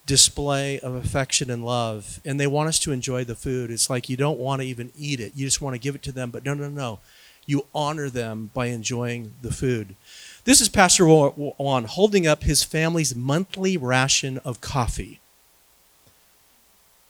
[0.06, 3.70] display of affection and love and they want us to enjoy the food.
[3.70, 5.32] It's like you don't want to even eat it.
[5.34, 6.98] You just want to give it to them but no no no.
[7.46, 9.96] You honor them by enjoying the food.
[10.44, 15.20] This is pastor juan holding up his family's monthly ration of coffee.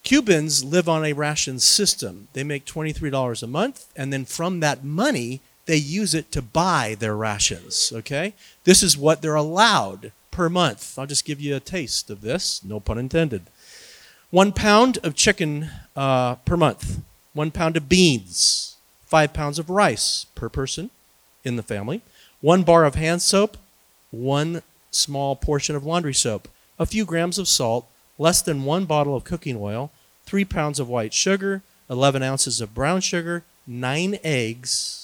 [0.04, 2.28] Cubans live on a ration system.
[2.32, 6.96] They make $23 a month and then from that money they use it to buy
[6.98, 8.34] their rations okay?
[8.64, 10.98] This is what they're allowed per month.
[10.98, 13.42] I'll just give you a taste of this, no pun intended.
[14.30, 17.00] One pound of chicken uh, per month,
[17.34, 20.90] one pound of beans, five pounds of rice per person
[21.44, 22.02] in the family,
[22.40, 23.56] one bar of hand soap,
[24.10, 26.48] one small portion of laundry soap,
[26.78, 27.86] a few grams of salt,
[28.18, 29.92] less than one bottle of cooking oil,
[30.26, 35.03] three pounds of white sugar, 11 ounces of brown sugar, nine eggs.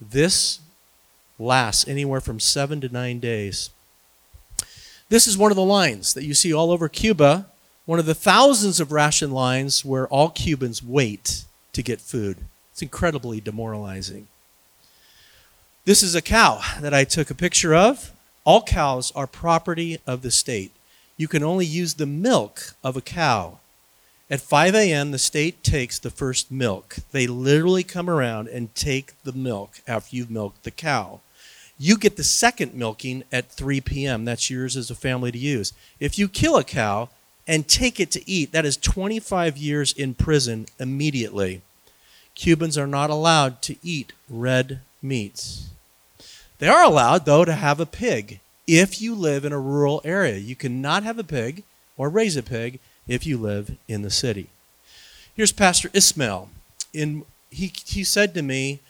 [0.00, 0.60] This
[1.38, 3.70] lasts anywhere from seven to nine days.
[5.08, 7.46] This is one of the lines that you see all over Cuba,
[7.84, 12.38] one of the thousands of ration lines where all Cubans wait to get food.
[12.72, 14.26] It's incredibly demoralizing.
[15.84, 18.12] This is a cow that I took a picture of.
[18.44, 20.72] All cows are property of the state.
[21.16, 23.60] You can only use the milk of a cow.
[24.28, 26.96] At 5 a.m., the state takes the first milk.
[27.12, 31.20] They literally come around and take the milk after you've milked the cow.
[31.78, 34.24] You get the second milking at 3 p.m.
[34.24, 35.72] That's yours as a family to use.
[36.00, 37.08] If you kill a cow
[37.46, 41.62] and take it to eat, that is 25 years in prison immediately.
[42.34, 45.68] Cubans are not allowed to eat red meats.
[46.58, 50.36] They are allowed, though, to have a pig if you live in a rural area.
[50.38, 51.62] You cannot have a pig
[51.96, 54.48] or raise a pig if you live in the city.
[55.34, 56.48] Here's Pastor Ismail.
[56.92, 58.80] In, he, he said to me,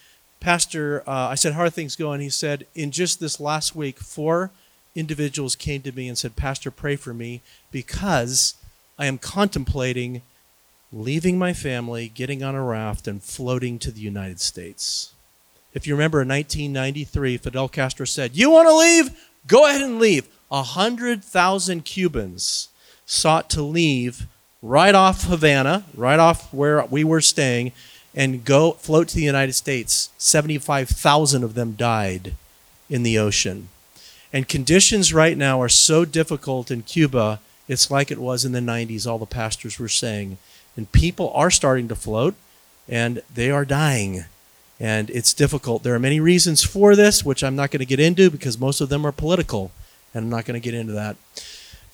[0.41, 2.21] Pastor, uh, I said, How are things going?
[2.21, 4.51] He said, In just this last week, four
[4.95, 8.55] individuals came to me and said, Pastor, pray for me because
[8.99, 10.23] I am contemplating
[10.93, 15.13] leaving my family, getting on a raft, and floating to the United States.
[15.75, 19.29] If you remember in 1993, Fidel Castro said, You want to leave?
[19.47, 20.27] Go ahead and leave.
[20.51, 22.69] A 100,000 Cubans
[23.07, 24.27] sought to leave
[24.61, 27.73] right off Havana, right off where we were staying,
[28.15, 30.11] and go float to the United States.
[30.19, 32.35] 75,000 of them died
[32.91, 33.69] in the ocean.
[34.33, 38.61] And conditions right now are so difficult in Cuba, it's like it was in the
[38.61, 40.39] 90s, all the pastors were saying.
[40.77, 42.35] And people are starting to float,
[42.89, 44.25] and they are dying.
[44.79, 45.83] And it's difficult.
[45.83, 48.81] There are many reasons for this, which I'm not going to get into because most
[48.81, 49.71] of them are political,
[50.13, 51.17] and I'm not going to get into that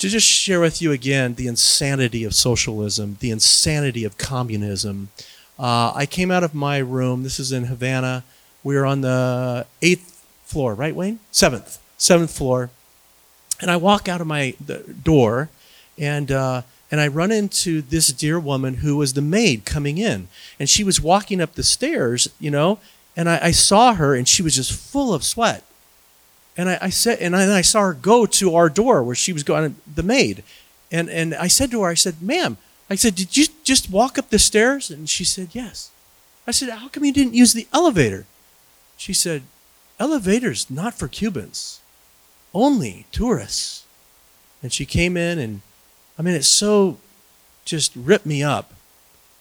[0.02, 5.10] to just share with you again the insanity of socialism, the insanity of communism.
[5.56, 7.22] Uh, I came out of my room.
[7.22, 8.24] This is in Havana.
[8.64, 11.20] We are on the eighth floor, right, Wayne?
[11.30, 12.70] Seventh, seventh floor.
[13.60, 14.56] And I walk out of my
[15.04, 15.50] door,
[15.96, 20.26] and uh, and I run into this dear woman who was the maid coming in,
[20.58, 22.80] and she was walking up the stairs, you know,
[23.16, 25.62] and I, I saw her, and she was just full of sweat
[26.56, 29.14] and I, I said, and I, and I, saw her go to our door where
[29.14, 30.42] she was going, the maid.
[30.90, 32.58] And, and I said to her, I said, ma'am,
[32.90, 34.90] I said, did you just walk up the stairs?
[34.90, 35.90] And she said, yes.
[36.46, 38.26] I said, how come you didn't use the elevator?
[38.96, 39.42] She said,
[39.98, 41.80] elevators not for Cubans,
[42.52, 43.84] only tourists.
[44.62, 45.62] And she came in and,
[46.18, 46.98] I mean, it so
[47.64, 48.72] just ripped me up.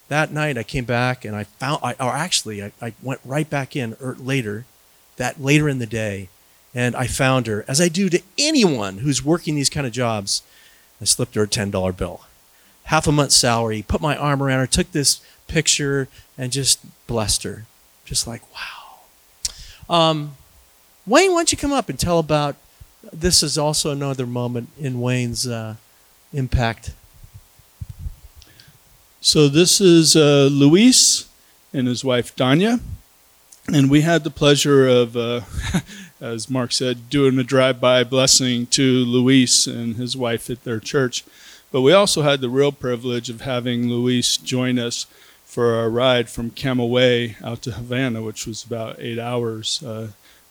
[0.07, 3.49] That night I came back and I found, I, or actually I, I went right
[3.49, 4.65] back in er, later,
[5.17, 6.29] that later in the day,
[6.73, 10.41] and I found her, as I do to anyone who's working these kind of jobs.
[11.01, 12.21] I slipped her a $10 bill,
[12.83, 16.07] half a month's salary, put my arm around her, took this picture,
[16.37, 17.65] and just blessed her.
[18.05, 19.95] Just like, wow.
[20.09, 20.37] Um,
[21.05, 22.55] Wayne, why don't you come up and tell about
[23.11, 25.75] this is also another moment in Wayne's uh,
[26.33, 26.93] impact.
[29.19, 31.27] So this is uh, Luis
[31.73, 32.79] and his wife Danya,
[33.71, 35.41] and we had the pleasure of uh,
[36.21, 41.25] as Mark said, doing a drive-by blessing to Luis and his wife at their church.
[41.71, 45.07] But we also had the real privilege of having Luis join us
[45.45, 49.81] for our ride from Camagüey out to Havana, which was about eight hours.
[49.83, 50.09] Uh,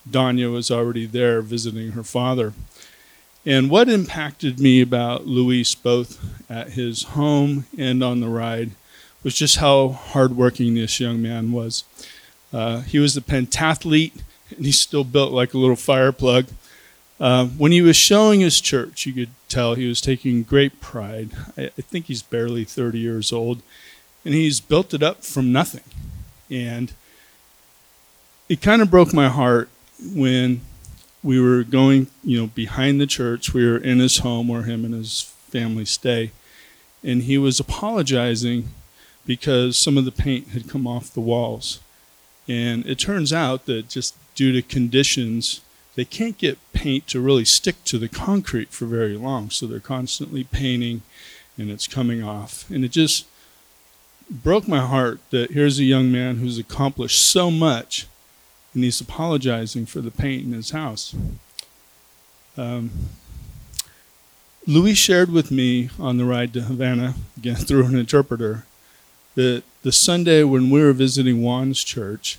[0.09, 2.53] Danya was already there visiting her father.
[3.47, 8.73] And what impacted me about Luis, both at his home and on the ride,
[9.23, 11.85] was just how hardworking this young man was.
[12.53, 14.21] Uh, he was a pentathlete
[14.57, 16.47] and he's still built like a little fire plug.
[17.19, 21.31] Uh, when he was showing his church, you could tell he was taking great pride.
[21.57, 23.63] I, I think he's barely 30 years old,
[24.25, 25.85] and he's built it up from nothing.
[26.51, 26.93] And
[28.49, 29.69] it kind of broke my heart
[30.03, 30.63] when
[31.23, 33.53] we were going, you know, behind the church.
[33.53, 36.33] We were in his home where him and his family stay,
[37.05, 38.69] and he was apologizing
[39.27, 41.81] because some of the paint had come off the walls.
[42.49, 45.61] And it turns out that just due to conditions,
[45.97, 49.51] they can't get paint to really stick to the concrete for very long.
[49.51, 51.03] So they're constantly painting
[51.59, 52.65] and it's coming off.
[52.71, 53.27] And it just
[54.31, 58.07] broke my heart that here's a young man who's accomplished so much
[58.73, 61.15] and he's apologizing for the paint in his house.
[62.57, 62.91] Um,
[64.67, 68.65] Luis shared with me on the ride to Havana, again through an interpreter,
[69.35, 72.39] that the Sunday when we were visiting Juan's church,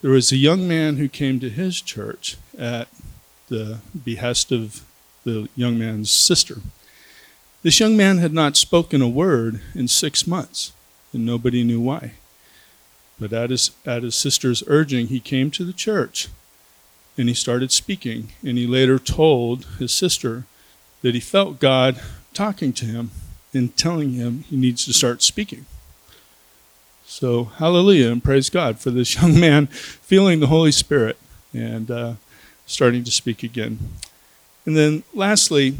[0.00, 2.88] there was a young man who came to his church at
[3.48, 4.84] the behest of
[5.24, 6.58] the young man's sister.
[7.62, 10.72] This young man had not spoken a word in six months,
[11.12, 12.12] and nobody knew why.
[13.18, 16.28] But at his, at his sister's urging, he came to the church
[17.16, 18.32] and he started speaking.
[18.44, 20.44] And he later told his sister
[21.02, 22.00] that he felt God
[22.32, 23.10] talking to him
[23.52, 25.66] and telling him he needs to start speaking.
[27.10, 31.16] So, hallelujah and praise God for this young man feeling the Holy Spirit
[31.54, 32.12] and uh,
[32.66, 33.78] starting to speak again.
[34.66, 35.78] And then, lastly,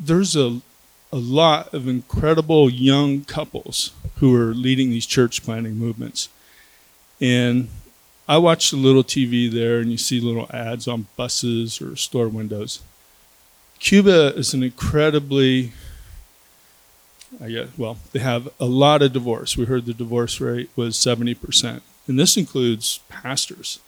[0.00, 0.60] there's a,
[1.12, 6.28] a lot of incredible young couples who are leading these church planting movements.
[7.20, 7.68] And
[8.26, 12.28] I watch the little TV there, and you see little ads on buses or store
[12.28, 12.80] windows.
[13.78, 15.72] Cuba is an incredibly
[17.42, 19.56] I guess, well, they have a lot of divorce.
[19.56, 21.80] We heard the divorce rate was 70%.
[22.06, 23.80] And this includes pastors.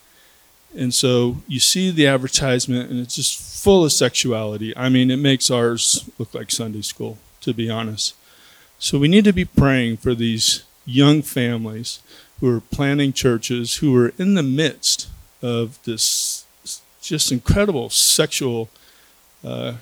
[0.77, 4.77] And so you see the advertisement, and it's just full of sexuality.
[4.77, 8.15] I mean, it makes ours look like Sunday school, to be honest.
[8.79, 12.01] So we need to be praying for these young families
[12.41, 15.09] who are planning churches who are in the midst
[15.43, 16.45] of this
[17.01, 18.69] just incredible sexual
[19.45, 19.75] uh,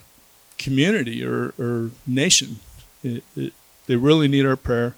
[0.57, 2.59] community or, or nation.
[3.03, 3.23] It,
[3.87, 4.95] they really need our prayer.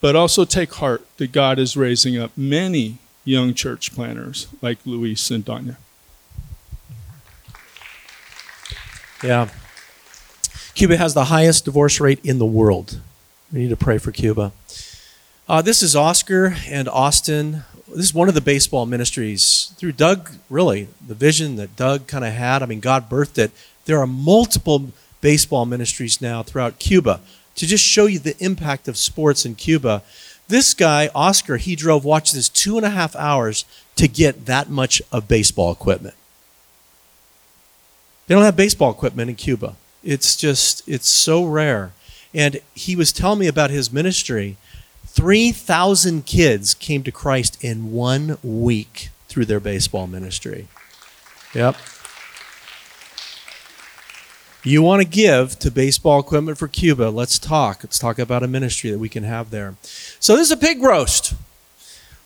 [0.00, 5.30] But also take heart that God is raising up many young church planters like Luis
[5.30, 5.76] and Danya.
[9.22, 9.48] Yeah.
[10.74, 13.00] Cuba has the highest divorce rate in the world.
[13.52, 14.52] We need to pray for Cuba.
[15.48, 17.64] Uh, this is Oscar and Austin.
[17.88, 22.24] This is one of the baseball ministries through Doug, really, the vision that Doug kind
[22.24, 22.62] of had.
[22.62, 23.50] I mean, God birthed it.
[23.86, 27.20] There are multiple baseball ministries now throughout Cuba
[27.54, 30.02] to just show you the impact of sports in Cuba.
[30.46, 33.64] This guy, Oscar, he drove, watch this, two and a half hours
[33.96, 36.14] to get that much of baseball equipment.
[38.26, 39.74] They don't have baseball equipment in Cuba.
[40.04, 41.92] It's just, it's so rare.
[42.32, 44.56] And he was telling me about his ministry.
[45.06, 50.68] 3,000 kids came to Christ in one week through their baseball ministry.
[51.54, 51.76] Yep.
[54.64, 57.10] You want to give to baseball equipment for Cuba?
[57.10, 57.84] Let's talk.
[57.84, 59.76] Let's talk about a ministry that we can have there.
[60.18, 61.34] So, this is a pig roast.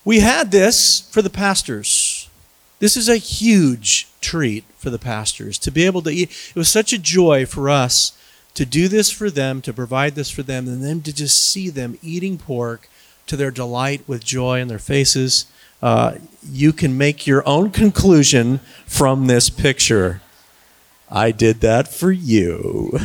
[0.05, 2.31] We had this for the pastors.
[2.79, 6.31] This is a huge treat for the pastors to be able to eat.
[6.51, 8.17] It was such a joy for us
[8.55, 11.69] to do this for them, to provide this for them, and then to just see
[11.69, 12.89] them eating pork
[13.27, 15.47] to their delight with joy in their faces.
[15.83, 16.15] Uh,
[16.51, 20.22] you can make your own conclusion from this picture.
[21.15, 22.99] I did that for you.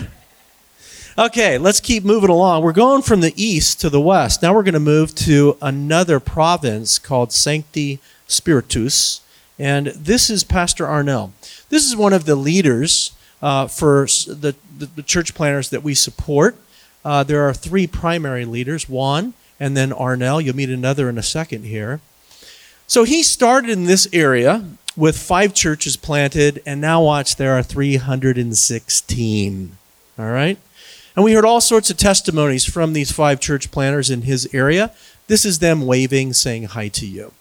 [1.18, 2.64] Okay, let's keep moving along.
[2.64, 4.42] We're going from the east to the west.
[4.42, 9.20] Now we're going to move to another province called Sancti Spiritus.
[9.60, 11.32] And this is Pastor Arnell.
[11.68, 15.94] This is one of the leaders uh, for the, the, the, church planters that we
[15.94, 16.56] support.
[17.04, 20.42] Uh, there are three primary leaders Juan, and then Arnell.
[20.42, 22.00] You'll meet another in a second here.
[22.88, 24.66] So he started in this area
[24.98, 29.78] with five churches planted, and now watch, there are 316.
[30.18, 30.58] All right?
[31.16, 34.92] And we heard all sorts of testimonies from these five church planters in his area.
[35.28, 37.32] This is them waving, saying hi to you.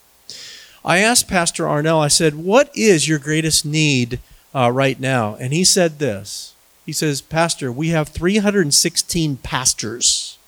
[0.84, 4.20] I asked Pastor Arnell, I said, What is your greatest need
[4.54, 5.34] uh, right now?
[5.36, 6.54] And he said this
[6.84, 10.38] He says, Pastor, we have 316 pastors,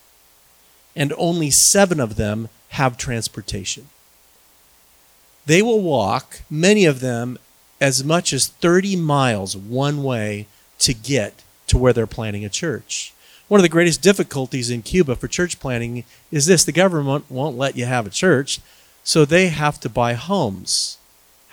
[0.94, 3.88] and only seven of them have transportation.
[5.48, 7.38] They will walk, many of them,
[7.80, 10.46] as much as 30 miles one way
[10.80, 13.14] to get to where they're planting a church.
[13.48, 17.56] One of the greatest difficulties in Cuba for church planting is this the government won't
[17.56, 18.60] let you have a church,
[19.02, 20.98] so they have to buy homes.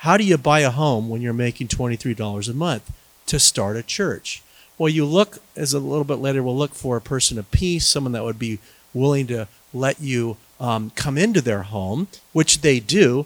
[0.00, 2.92] How do you buy a home when you're making $23 a month?
[3.28, 4.42] To start a church.
[4.76, 7.88] Well, you look, as a little bit later, we'll look for a person of peace,
[7.88, 8.58] someone that would be
[8.92, 13.24] willing to let you um, come into their home, which they do,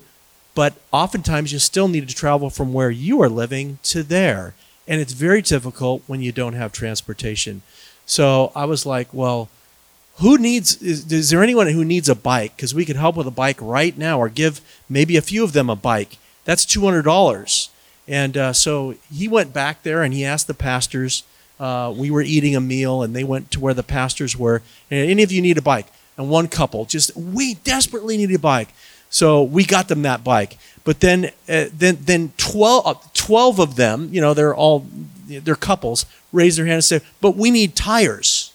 [0.55, 4.55] but oftentimes you still need to travel from where you are living to there.
[4.89, 7.63] And it's very difficult when you don't have transportation.
[8.07, 9.49] So I was like, well,
[10.17, 12.57] who needs, is, is there anyone who needs a bike?
[12.57, 15.53] Because we could help with a bike right now or give maybe a few of
[15.53, 16.19] them a bike.
[16.45, 17.69] That's $200.
[18.09, 21.23] And uh, so he went back there and he asked the pastors.
[21.61, 24.63] Uh, we were eating a meal and they went to where the pastors were.
[24.91, 25.87] And any of you need a bike?
[26.19, 28.75] And one couple just, we desperately need a bike.
[29.11, 30.57] So we got them that bike.
[30.85, 34.87] But then, uh, then, then 12, uh, 12 of them, you know, they're all,
[35.27, 38.53] they're couples, raised their hand and said, but we need tires.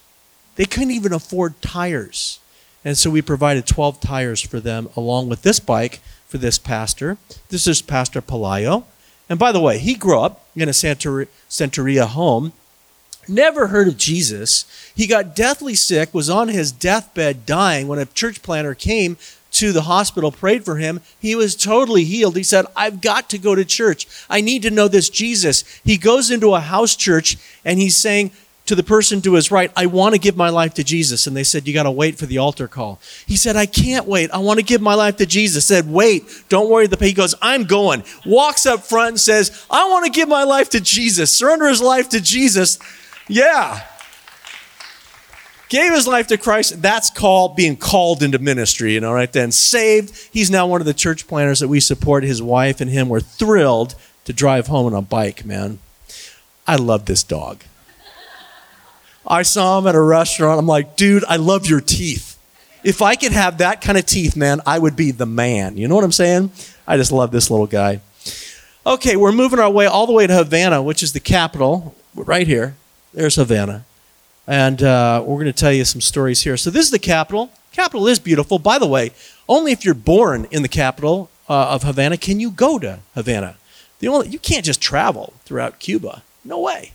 [0.56, 2.40] They couldn't even afford tires.
[2.84, 7.18] And so we provided 12 tires for them along with this bike for this pastor.
[7.50, 8.86] This is Pastor Pelayo.
[9.30, 12.54] And by the way, he grew up in a Santeria home,
[13.28, 14.66] never heard of Jesus.
[14.96, 19.18] He got deathly sick, was on his deathbed dying when a church planter came
[19.56, 21.02] to the hospital, prayed for him.
[21.20, 22.36] He was totally healed.
[22.36, 24.08] He said, I've got to go to church.
[24.30, 25.64] I need to know this Jesus.
[25.84, 28.32] He goes into a house church and he's saying
[28.66, 31.28] to the person to his right, I want to give my life to Jesus.
[31.28, 33.00] And they said, You got to wait for the altar call.
[33.26, 34.32] He said, I can't wait.
[34.32, 35.66] I want to give my life to Jesus.
[35.66, 36.88] Said, Wait, don't worry.
[36.88, 38.04] The he goes, I'm going.
[38.26, 41.34] Walks up front and says, I want to give my life to Jesus.
[41.34, 42.80] Surrender his life to Jesus.
[43.28, 43.84] Yeah
[45.70, 46.82] gave his life to Christ.
[46.82, 49.52] That's called being called into ministry, you know, right then.
[49.52, 50.30] Saved.
[50.32, 52.24] He's now one of the church planters that we support.
[52.24, 53.96] His wife and him were thrilled
[54.26, 55.80] to drive home on a bike, man.
[56.68, 57.64] I love this dog.
[59.28, 60.60] I saw him at a restaurant.
[60.60, 62.38] I'm like, dude, I love your teeth.
[62.84, 65.78] If I could have that kind of teeth, man, I would be the man.
[65.78, 66.52] You know what I'm saying?
[66.88, 68.02] I just love this little guy.
[68.86, 72.46] Okay, we're moving our way all the way to Havana, which is the capital, right
[72.46, 72.76] here.
[73.16, 73.86] There's Havana
[74.48, 76.58] and uh, we're going to tell you some stories here.
[76.58, 78.58] So this is the capital, Capital is beautiful.
[78.58, 79.12] By the way,
[79.50, 83.58] only if you're born in the capital uh, of Havana can you go to Havana.
[84.00, 86.24] The only you can't just travel throughout Cuba.
[86.46, 86.94] No way,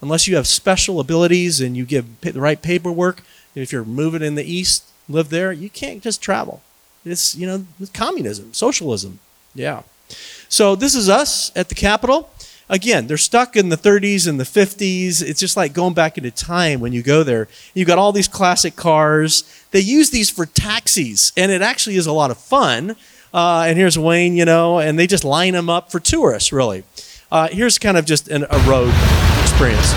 [0.00, 3.24] unless you have special abilities and you give the right paperwork.
[3.56, 6.62] If you're moving in the east, live there, you can't just travel.
[7.04, 9.18] It's you know communism, socialism.
[9.52, 9.82] Yeah.
[10.48, 12.30] So this is us at the Capitol.
[12.70, 15.22] Again, they're stuck in the 30s and the 50s.
[15.22, 17.48] It's just like going back into time when you go there.
[17.74, 19.42] You've got all these classic cars.
[19.72, 22.94] They use these for taxis, and it actually is a lot of fun.
[23.34, 26.84] Uh, and here's Wayne, you know, and they just line them up for tourists, really.
[27.32, 28.94] Uh, here's kind of just an, a road
[29.40, 29.92] experience.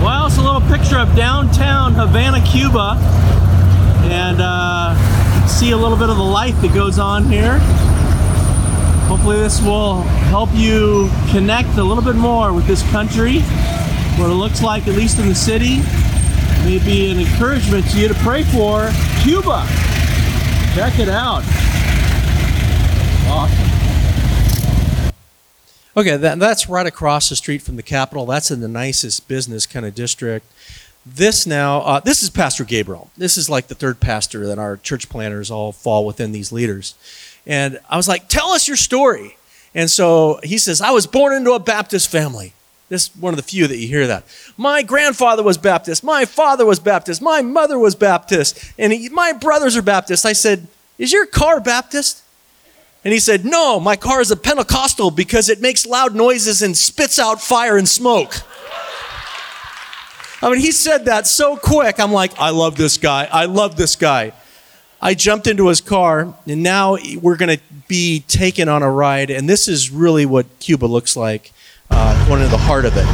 [0.00, 2.96] Well, it's a little picture of downtown Havana, Cuba,
[4.04, 7.58] and uh, see a little bit of the life that goes on here.
[9.14, 13.38] Hopefully, this will help you connect a little bit more with this country,
[14.18, 15.76] what it looks like, at least in the city.
[16.64, 18.90] Maybe an encouragement to you to pray for
[19.22, 19.64] Cuba.
[20.74, 21.44] Check it out.
[23.28, 25.12] Awesome.
[25.96, 28.26] Okay, that, that's right across the street from the Capitol.
[28.26, 30.44] That's in the nicest business kind of district.
[31.06, 33.12] This now, uh, this is Pastor Gabriel.
[33.16, 36.96] This is like the third pastor that our church planters all fall within these leaders.
[37.46, 39.36] And I was like, tell us your story.
[39.74, 42.54] And so he says, I was born into a Baptist family.
[42.88, 44.24] This is one of the few that you hear that.
[44.56, 46.04] My grandfather was Baptist.
[46.04, 47.20] My father was Baptist.
[47.22, 48.72] My mother was Baptist.
[48.78, 50.26] And he, my brothers are Baptist.
[50.26, 50.68] I said,
[50.98, 52.22] Is your car Baptist?
[53.04, 56.76] And he said, No, my car is a Pentecostal because it makes loud noises and
[56.76, 58.34] spits out fire and smoke.
[60.42, 61.98] I mean, he said that so quick.
[61.98, 63.26] I'm like, I love this guy.
[63.32, 64.32] I love this guy.
[65.04, 69.28] I jumped into his car, and now we're going to be taken on a ride.
[69.28, 71.52] And this is really what Cuba looks like,
[71.90, 73.04] uh, going into the heart of it.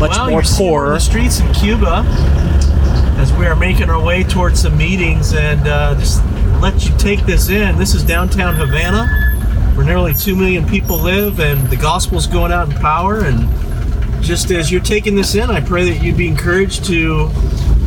[0.00, 0.88] Much well, more poor.
[0.94, 2.04] the streets in Cuba
[3.18, 6.24] as we are making our way towards some meetings, and uh, just
[6.62, 7.76] let you take this in.
[7.76, 9.08] This is downtown Havana,
[9.74, 13.20] where nearly two million people live, and the gospel's going out in power.
[13.20, 13.46] And
[14.24, 17.28] just as you're taking this in, I pray that you'd be encouraged to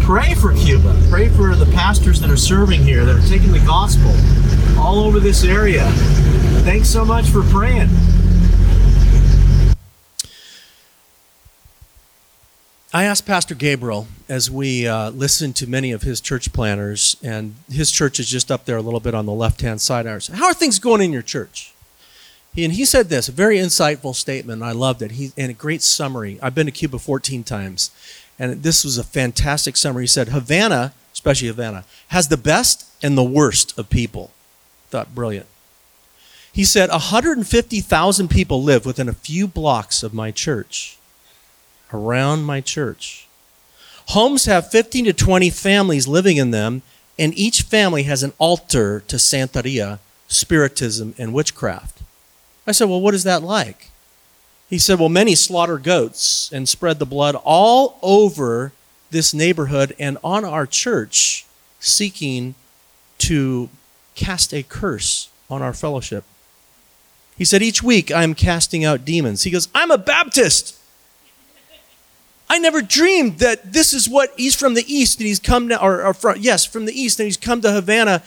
[0.10, 1.00] pray for Cuba.
[1.08, 4.12] Pray for the pastors that are serving here, that are taking the gospel
[4.76, 5.88] all over this area.
[6.64, 7.88] Thanks so much for praying.
[12.92, 17.54] I asked Pastor Gabriel as we uh, listened to many of his church planters, and
[17.70, 20.08] his church is just up there a little bit on the left hand side.
[20.08, 21.72] I said, How are things going in your church?
[22.54, 24.64] He, and he said this, a very insightful statement.
[24.64, 25.12] I loved it.
[25.12, 26.40] He, and a great summary.
[26.42, 27.92] I've been to Cuba 14 times,
[28.40, 30.04] and this was a fantastic summary.
[30.04, 34.32] He said, Havana, especially Havana, has the best and the worst of people.
[34.90, 35.46] Thought brilliant.
[36.52, 40.98] He said, 150,000 people live within a few blocks of my church
[41.94, 43.28] around my church.
[44.08, 46.82] Homes have 15 to 20 families living in them,
[47.20, 52.02] and each family has an altar to Santeria, Spiritism, and witchcraft.
[52.66, 53.92] I said, Well, what is that like?
[54.70, 58.72] He said, Well, many slaughter goats and spread the blood all over
[59.10, 61.46] this neighborhood and on our church,
[61.80, 62.56] seeking
[63.20, 63.70] to
[64.16, 66.24] cast a curse on our fellowship.
[67.38, 69.44] He said, Each week I'm casting out demons.
[69.44, 70.76] He goes, I'm a Baptist.
[72.52, 75.82] I never dreamed that this is what he's from the east and he's come to,
[75.82, 78.24] or, or from, yes, from the east and he's come to Havana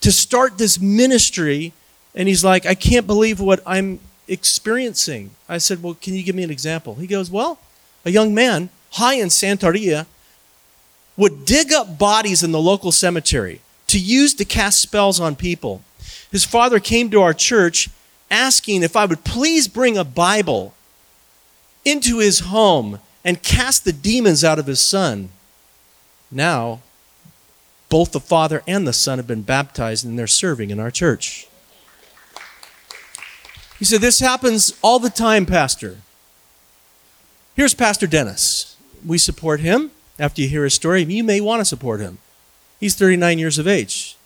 [0.00, 1.72] to start this ministry.
[2.14, 4.00] And he's like, I can't believe what I'm
[4.30, 5.32] experiencing.
[5.48, 6.94] I said, Well, can you give me an example?
[6.94, 7.58] He goes, Well,
[8.04, 10.06] a young man high in Santeria
[11.16, 15.82] would dig up bodies in the local cemetery to use to cast spells on people.
[16.30, 17.90] His father came to our church
[18.30, 20.72] asking if I would please bring a Bible
[21.84, 25.30] into his home and cast the demons out of his son.
[26.30, 26.80] Now,
[27.88, 31.48] both the father and the son have been baptized and they're serving in our church.
[33.80, 35.96] He said, This happens all the time, Pastor.
[37.56, 38.76] Here's Pastor Dennis.
[39.04, 39.90] We support him.
[40.18, 42.18] After you hear his story, you may want to support him.
[42.78, 44.16] He's 39 years of age.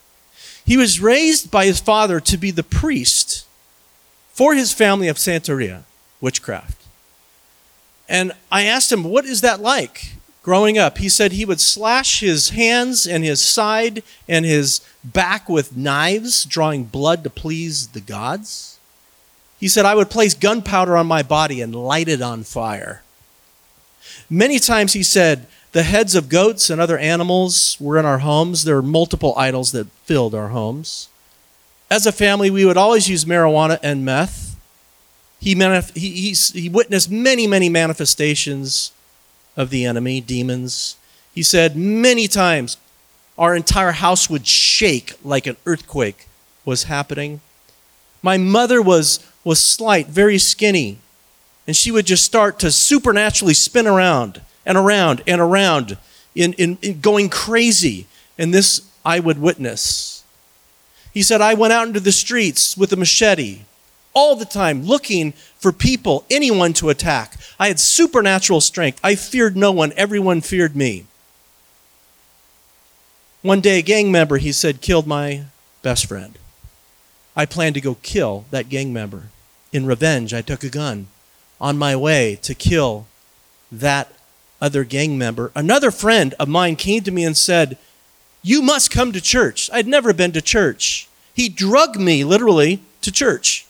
[0.67, 3.47] He was raised by his father to be the priest
[4.33, 5.85] for his family of Santeria,
[6.21, 6.83] witchcraft.
[8.09, 10.99] And I asked him, What is that like growing up?
[10.99, 16.45] He said he would slash his hands and his side and his back with knives,
[16.45, 18.74] drawing blood to please the gods.
[19.65, 23.03] He said, I would place gunpowder on my body and light it on fire.
[24.29, 28.65] Many times he said, the heads of goats and other animals were in our homes.
[28.65, 31.09] There were multiple idols that filled our homes.
[31.91, 34.55] As a family, we would always use marijuana and meth.
[35.41, 38.93] He, manif- he, he, witnessed many, many manifestations
[39.57, 40.99] of the enemy, demons.
[41.35, 42.77] He said many times
[43.39, 46.29] our entire house would shake like an earthquake
[46.67, 47.41] was happening.
[48.23, 50.99] My mother was, was slight, very skinny,
[51.67, 55.97] and she would just start to supernaturally spin around and around and around
[56.35, 58.07] in, in, in going crazy.
[58.39, 60.25] And this I would witness.
[61.13, 63.61] He said, I went out into the streets with a machete
[64.15, 67.37] all the time looking for people, anyone to attack.
[67.59, 69.01] I had supernatural strength.
[69.03, 71.07] I feared no one, everyone feared me.
[73.43, 75.45] One day, a gang member, he said, killed my
[75.83, 76.39] best friend.
[77.37, 79.25] I planned to go kill that gang member.
[79.75, 81.09] In revenge, I took a gun
[81.61, 83.09] on my way to kill
[83.73, 84.13] that
[84.61, 85.51] other gang member.
[85.57, 87.77] Another friend of mine came to me and said,
[88.41, 89.69] You must come to church.
[89.73, 91.09] I'd never been to church.
[91.35, 93.67] He drugged me literally to church.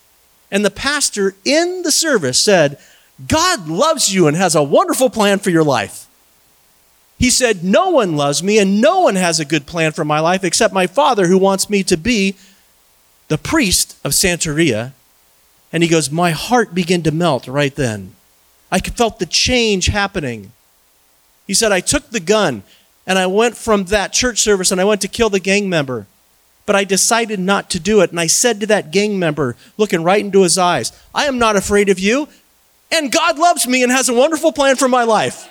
[0.50, 2.78] And the pastor in the service said,
[3.26, 6.06] God loves you and has a wonderful plan for your life.
[7.18, 10.20] He said, No one loves me and no one has a good plan for my
[10.20, 12.36] life except my father who wants me to be
[13.28, 14.92] the priest of Santeria.
[15.74, 18.14] And he goes, My heart began to melt right then.
[18.70, 20.52] I felt the change happening.
[21.48, 22.62] He said, I took the gun
[23.08, 26.06] and I went from that church service and I went to kill the gang member.
[26.64, 28.10] But I decided not to do it.
[28.10, 31.56] And I said to that gang member, looking right into his eyes, I am not
[31.56, 32.28] afraid of you.
[32.92, 35.50] And God loves me and has a wonderful plan for my life.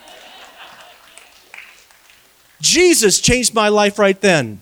[2.62, 4.62] Jesus changed my life right then.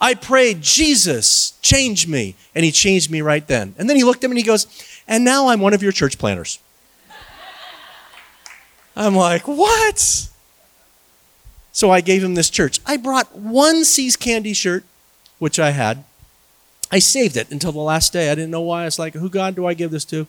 [0.00, 2.36] I prayed, Jesus, change me.
[2.54, 3.74] And he changed me right then.
[3.78, 4.66] And then he looked at me and he goes,
[5.08, 6.58] And now I'm one of your church planters.
[8.94, 10.28] I'm like, What?
[11.72, 12.80] So I gave him this church.
[12.84, 14.84] I brought one See's Candy shirt,
[15.38, 16.04] which I had.
[16.90, 18.30] I saved it until the last day.
[18.30, 18.82] I didn't know why.
[18.82, 20.26] I was like, Who God do I give this to?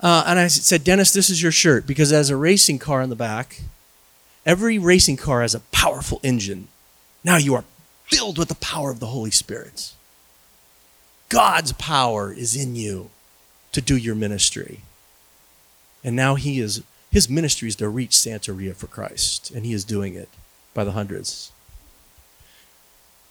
[0.00, 3.02] Uh, and I said, Dennis, this is your shirt because it has a racing car
[3.02, 3.62] in the back.
[4.46, 6.68] Every racing car has a powerful engine.
[7.22, 7.64] Now you are
[8.04, 9.92] filled with the power of the Holy Spirit.
[11.28, 13.10] God's power is in you
[13.72, 14.80] to do your ministry.
[16.04, 19.84] And now he is his ministry is to reach Santeria for Christ, and he is
[19.84, 20.28] doing it
[20.74, 21.52] by the hundreds.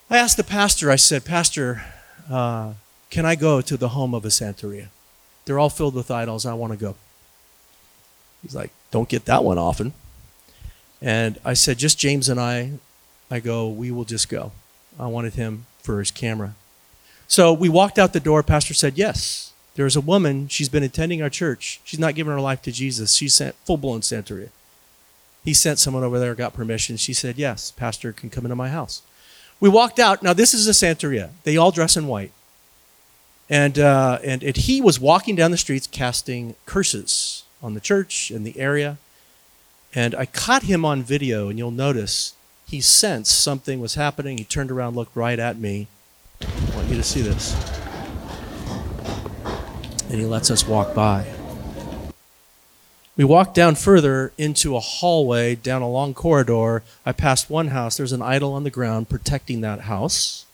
[0.10, 1.84] I asked the pastor, I said, Pastor,
[2.30, 2.74] uh,
[3.10, 4.88] can I go to the home of a Santeria?
[5.46, 6.46] They're all filled with idols.
[6.46, 6.96] I want to go.
[8.42, 9.94] He's like, Don't get that one often.
[11.02, 12.74] And I said, Just James and I.
[13.30, 14.52] I go, We will just go.
[15.00, 16.56] I wanted him for his camera.
[17.28, 18.44] So we walked out the door.
[18.44, 19.54] Pastor said, Yes.
[19.78, 21.82] There's a woman, she's been attending our church.
[21.84, 23.14] She's not giving her life to Jesus.
[23.14, 24.50] She's sent full blown Santeria.
[25.46, 26.98] He sent someone over there, got permission.
[26.98, 29.04] She said, Yes, Pastor can come into my house.
[29.60, 30.24] We walked out.
[30.24, 31.30] Now, this is a Santeria.
[31.44, 32.32] They all dress in white.
[33.52, 38.32] And, uh, and, and he was walking down the streets casting curses on the church
[38.32, 38.98] and the area.
[39.94, 42.34] And I caught him on video, and you'll notice
[42.68, 44.40] he sensed something was happening.
[44.40, 45.88] He turned around, looked right at me.
[46.42, 47.56] I want you to see this.
[50.10, 51.28] And he lets us walk by.
[53.18, 56.84] We walked down further into a hallway, down a long corridor.
[57.04, 57.98] I passed one house.
[57.98, 60.46] There's an idol on the ground protecting that house.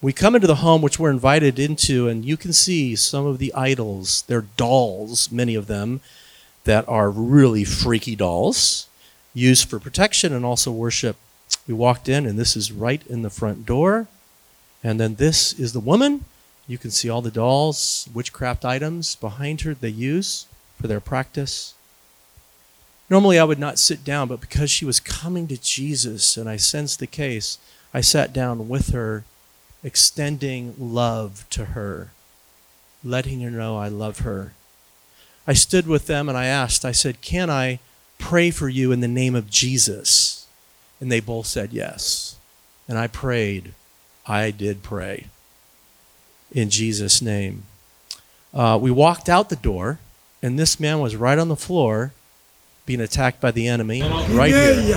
[0.00, 3.38] We come into the home which we're invited into, and you can see some of
[3.38, 4.22] the idols.
[4.28, 6.00] They're dolls, many of them,
[6.64, 8.86] that are really freaky dolls,
[9.34, 11.16] used for protection and also worship.
[11.66, 14.06] We walked in, and this is right in the front door.
[14.84, 16.26] And then this is the woman.
[16.68, 20.46] You can see all the dolls, witchcraft items behind her they use
[20.80, 21.74] for their practice.
[23.08, 26.56] Normally, I would not sit down, but because she was coming to Jesus and I
[26.56, 27.58] sensed the case,
[27.94, 29.22] I sat down with her,
[29.84, 32.10] extending love to her,
[33.04, 34.52] letting her know I love her.
[35.46, 37.78] I stood with them and I asked, I said, Can I
[38.18, 40.48] pray for you in the name of Jesus?
[41.00, 42.34] And they both said yes.
[42.88, 43.72] And I prayed.
[44.26, 45.26] I did pray
[46.52, 47.64] in Jesus' name.
[48.54, 49.98] Uh, we walked out the door,
[50.42, 52.12] and this man was right on the floor
[52.86, 54.96] being attacked by the enemy, right here,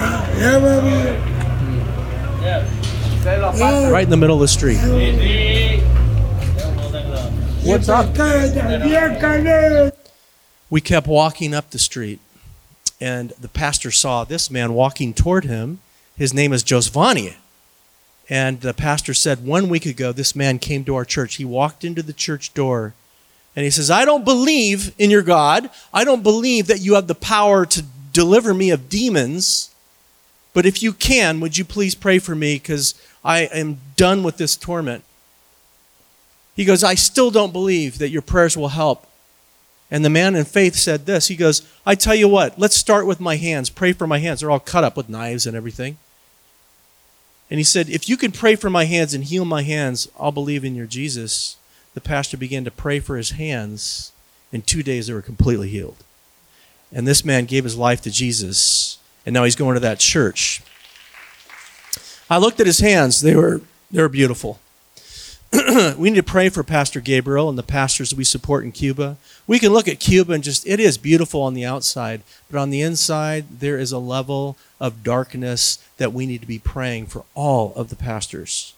[3.92, 4.78] right in the middle of the street.
[7.64, 8.16] What's up?
[10.70, 12.20] We kept walking up the street,
[13.02, 15.80] and the pastor saw this man walking toward him.
[16.16, 17.36] His name is Josvani.
[18.30, 21.36] And the pastor said, one week ago, this man came to our church.
[21.36, 22.94] He walked into the church door
[23.56, 25.70] and he says, I don't believe in your God.
[25.92, 29.74] I don't believe that you have the power to deliver me of demons.
[30.54, 34.38] But if you can, would you please pray for me because I am done with
[34.38, 35.04] this torment?
[36.56, 39.08] He goes, I still don't believe that your prayers will help.
[39.90, 41.30] And the man in faith said this.
[41.30, 43.72] He goes, I tell you what, let's start with my hands.
[43.72, 44.42] Pray for my hands.
[44.42, 45.98] They're all cut up with knives and everything.
[47.50, 50.32] And he said, If you can pray for my hands and heal my hands, I'll
[50.32, 51.58] believe in your Jesus.
[51.94, 54.12] The pastor began to pray for his hands.
[54.52, 55.98] In two days, they were completely healed.
[56.92, 58.98] And this man gave his life to Jesus.
[59.26, 60.62] And now he's going to that church.
[62.30, 63.22] I looked at his hands.
[63.22, 64.60] They were, they were beautiful.
[65.98, 69.18] we need to pray for Pastor Gabriel and the pastors we support in Cuba.
[69.48, 72.22] We can look at Cuba and just, it is beautiful on the outside,
[72.52, 76.60] but on the inside, there is a level of darkness that we need to be
[76.60, 78.74] praying for all of the pastors.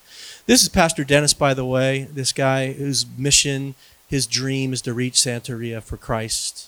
[0.48, 3.76] This is Pastor Dennis, by the way, this guy whose mission,
[4.10, 6.68] his dream is to reach Santeria for Christ.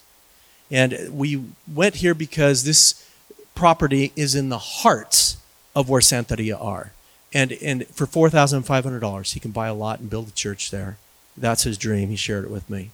[0.71, 3.07] And we went here because this
[3.55, 5.35] property is in the heart
[5.75, 6.93] of where Santeria are.
[7.33, 10.97] And, and for $4,500, he can buy a lot and build a church there.
[11.35, 12.09] That's his dream.
[12.09, 12.91] He shared it with me.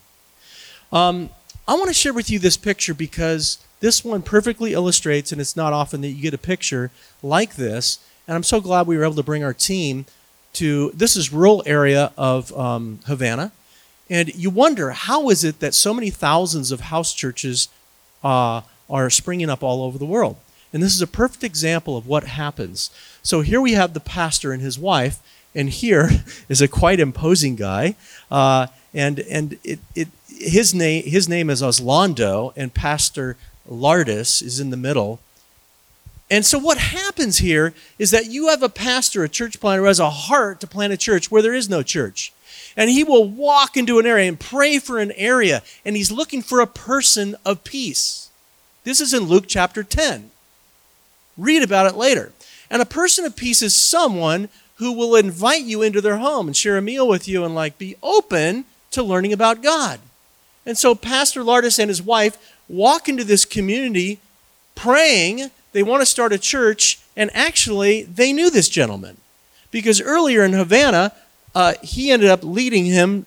[0.90, 1.28] Um,
[1.68, 5.56] I want to share with you this picture because this one perfectly illustrates, and it's
[5.56, 6.90] not often that you get a picture
[7.22, 7.98] like this.
[8.28, 10.06] And I'm so glad we were able to bring our team
[10.54, 13.52] to this is rural area of um, Havana.
[14.08, 17.68] And you wonder how is it that so many thousands of house churches
[18.24, 20.36] uh, are springing up all over the world?
[20.72, 22.90] And this is a perfect example of what happens.
[23.22, 25.18] So here we have the pastor and his wife,
[25.54, 26.10] and here
[26.48, 27.96] is a quite imposing guy.
[28.30, 33.36] Uh, and and it, it, his, name, his name is Oslando, and Pastor
[33.70, 35.20] Lardis is in the middle.
[36.30, 39.88] And so what happens here is that you have a pastor, a church planter, who
[39.88, 42.32] has a heart to plant a church where there is no church.
[42.76, 46.42] And he will walk into an area and pray for an area, and he's looking
[46.42, 48.28] for a person of peace.
[48.84, 50.30] This is in Luke chapter 10.
[51.36, 52.32] Read about it later.
[52.70, 56.56] And a person of peace is someone who will invite you into their home and
[56.56, 60.00] share a meal with you and like be open to learning about God.
[60.64, 62.38] And so Pastor Lardis and his wife
[62.70, 64.20] walk into this community
[64.74, 65.50] praying.
[65.72, 69.16] They want to start a church, and actually, they knew this gentleman
[69.70, 71.12] because earlier in Havana,
[71.54, 73.26] uh, he ended up leading him,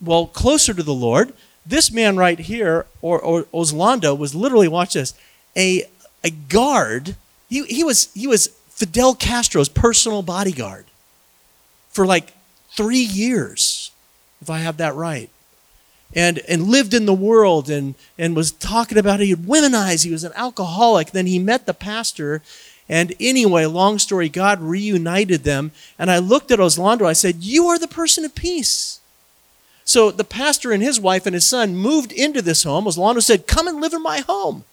[0.00, 1.32] well, closer to the Lord.
[1.64, 5.14] This man right here, or, or Oslando, was literally, watch this,
[5.56, 5.84] a,
[6.24, 7.16] a guard
[7.52, 10.86] he, he, was, he was Fidel Castro's personal bodyguard
[11.90, 12.32] for like
[12.70, 13.90] three years,
[14.40, 15.28] if I have that right.
[16.14, 20.04] And, and lived in the world and, and was talking about he had womanized.
[20.04, 21.12] He was an alcoholic.
[21.12, 22.42] Then he met the pastor.
[22.88, 25.72] And anyway, long story, God reunited them.
[25.98, 27.06] And I looked at Oslando.
[27.06, 29.00] I said, You are the person of peace.
[29.84, 32.84] So the pastor and his wife and his son moved into this home.
[32.84, 34.64] Oslando said, Come and live in my home.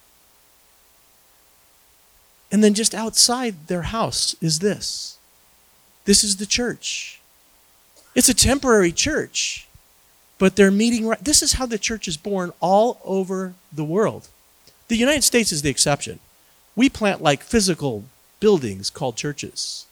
[2.51, 5.17] And then just outside their house is this
[6.05, 7.21] this is the church.
[8.15, 9.67] It's a temporary church,
[10.39, 11.23] but they're meeting right.
[11.23, 14.29] This is how the church is born all over the world.
[14.87, 16.19] The United States is the exception.
[16.75, 18.05] We plant like physical
[18.39, 19.85] buildings called churches.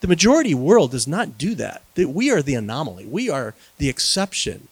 [0.00, 1.82] The majority world does not do that.
[1.96, 3.06] We are the anomaly.
[3.06, 4.68] We are the exception.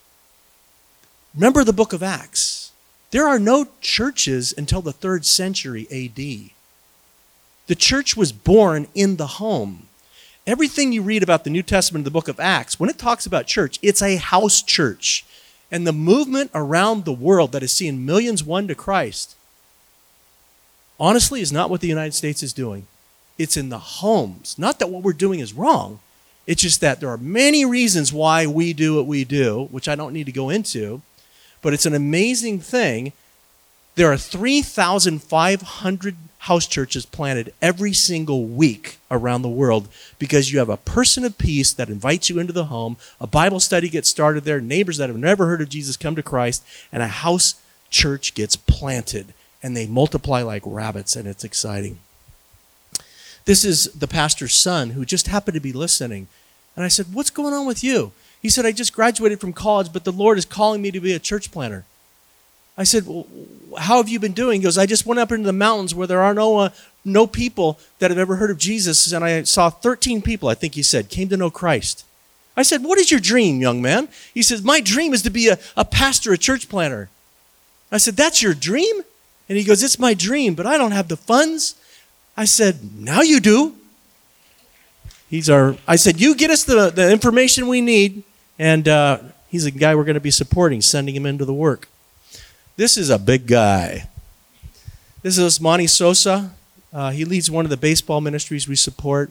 [1.34, 2.72] Remember the book of Acts.
[3.12, 6.50] There are no churches until the third century AD.
[7.68, 9.86] The church was born in the home.
[10.51, 13.46] Everything you read about the New Testament the book of Acts, when it talks about
[13.46, 15.24] church, it's a house church.
[15.70, 19.36] And the movement around the world that is seeing millions won to Christ,
[20.98, 22.88] honestly, is not what the United States is doing.
[23.38, 24.57] It's in the homes.
[24.59, 26.01] Not that what we're doing is wrong,
[26.48, 29.94] it's just that there are many reasons why we do what we do, which I
[29.94, 31.01] don't need to go into,
[31.62, 33.12] but it's an amazing thing.
[33.94, 39.88] There are 3,500 house churches planted every single week around the world
[40.18, 43.61] because you have a person of peace that invites you into the home, a Bible
[43.61, 47.03] study gets started there, neighbors that have never heard of Jesus come to Christ, and
[47.03, 47.61] a house
[47.91, 51.99] church gets planted and they multiply like rabbits and it's exciting.
[53.45, 56.28] This is the pastor's son who just happened to be listening.
[56.74, 58.12] And I said, What's going on with you?
[58.41, 61.12] He said, I just graduated from college, but the Lord is calling me to be
[61.12, 61.84] a church planter.
[62.80, 63.26] I said, well,
[63.78, 64.62] How have you been doing?
[64.62, 66.70] He goes, I just went up into the mountains where there are no, uh,
[67.04, 70.74] no people that have ever heard of Jesus, and I saw 13 people, I think
[70.74, 72.06] he said, came to know Christ.
[72.56, 74.08] I said, What is your dream, young man?
[74.32, 77.10] He says, My dream is to be a, a pastor, a church planter.
[77.92, 79.02] I said, That's your dream?
[79.50, 81.74] And he goes, It's my dream, but I don't have the funds.
[82.38, 83.74] I said, Now you do.
[85.28, 88.24] He's our, I said, You get us the, the information we need,
[88.58, 89.18] and uh,
[89.48, 91.86] he's a guy we're going to be supporting, sending him into the work.
[92.80, 94.08] This is a big guy.
[95.20, 96.52] This is Osmani Sosa.
[96.90, 99.30] Uh, he leads one of the baseball ministries we support.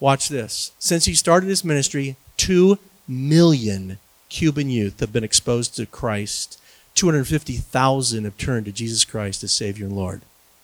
[0.00, 0.72] Watch this.
[0.80, 6.60] Since he started his ministry, two million Cuban youth have been exposed to Christ.
[6.96, 10.22] 250,000 have turned to Jesus Christ as Savior and Lord.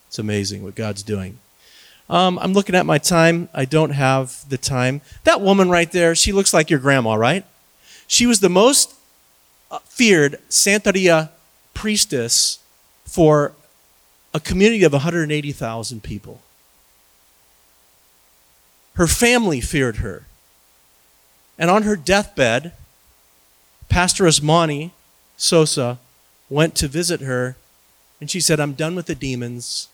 [0.09, 1.39] It's amazing what God's doing.
[2.11, 3.49] Um, I'm looking at my time.
[3.55, 5.01] I don't have the time.
[5.23, 7.45] That woman right there, she looks like your grandma, right?
[8.09, 8.97] She was the most
[9.71, 11.31] uh, feared Santeria
[11.79, 12.59] priestess
[13.05, 13.53] for
[14.35, 16.41] a community of 180,000 people.
[18.95, 20.27] Her family feared her.
[21.57, 22.73] And on her deathbed,
[23.89, 24.91] Pastor Osmani
[25.37, 26.01] Sosa
[26.51, 27.55] went to visit her,
[28.21, 29.87] and she said, I'm done with the demons.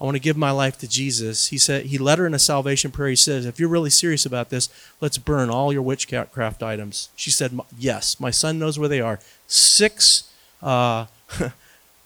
[0.00, 1.48] I want to give my life to Jesus.
[1.48, 3.10] He said he led her in a salvation prayer.
[3.10, 4.68] He says, "If you're really serious about this,
[5.00, 9.20] let's burn all your witchcraft items." She said, "Yes, my son knows where they are.
[9.46, 10.24] Six
[10.62, 11.06] uh,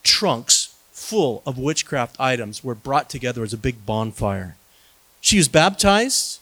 [0.03, 4.57] trunks full of witchcraft items were brought together as a big bonfire."
[5.21, 6.41] She was baptized.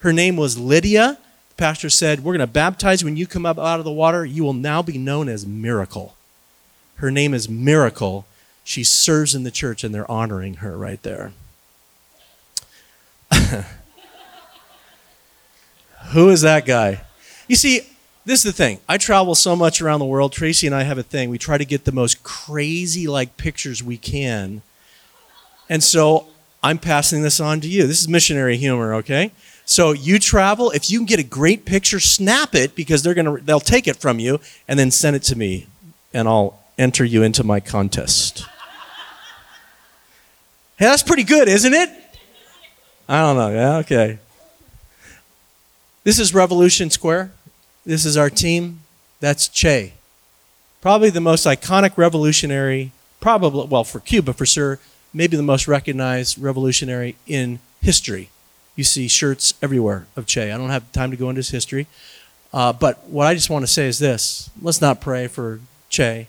[0.00, 1.18] Her name was Lydia.
[1.50, 3.92] The pastor said, "We're going to baptize you when you come up out of the
[3.92, 4.24] water.
[4.24, 6.14] You will now be known as Miracle."
[6.96, 8.26] Her name is Miracle
[8.66, 11.32] she serves in the church and they're honoring her right there.
[16.08, 17.02] Who is that guy?
[17.46, 17.82] You see,
[18.26, 18.80] this is the thing.
[18.88, 20.32] I travel so much around the world.
[20.32, 21.30] Tracy and I have a thing.
[21.30, 24.62] We try to get the most crazy like pictures we can.
[25.68, 26.26] And so
[26.60, 27.86] I'm passing this on to you.
[27.86, 29.30] This is missionary humor, okay?
[29.64, 33.26] So you travel, if you can get a great picture, snap it because they're going
[33.36, 35.68] to they'll take it from you and then send it to me
[36.12, 38.44] and I'll enter you into my contest.
[40.78, 41.90] Hey, that's pretty good, isn't it?
[43.08, 43.50] I don't know.
[43.50, 44.18] Yeah, okay.
[46.02, 47.30] This is Revolution Square.
[47.86, 48.80] This is our team.
[49.20, 49.94] That's Che.
[50.82, 54.80] Probably the most iconic revolutionary, probably, well, for Cuba for sure,
[55.14, 58.28] maybe the most recognized revolutionary in history.
[58.74, 60.50] You see shirts everywhere of Che.
[60.50, 61.86] I don't have time to go into his history.
[62.52, 66.26] Uh, but what I just want to say is this let's not pray for Che.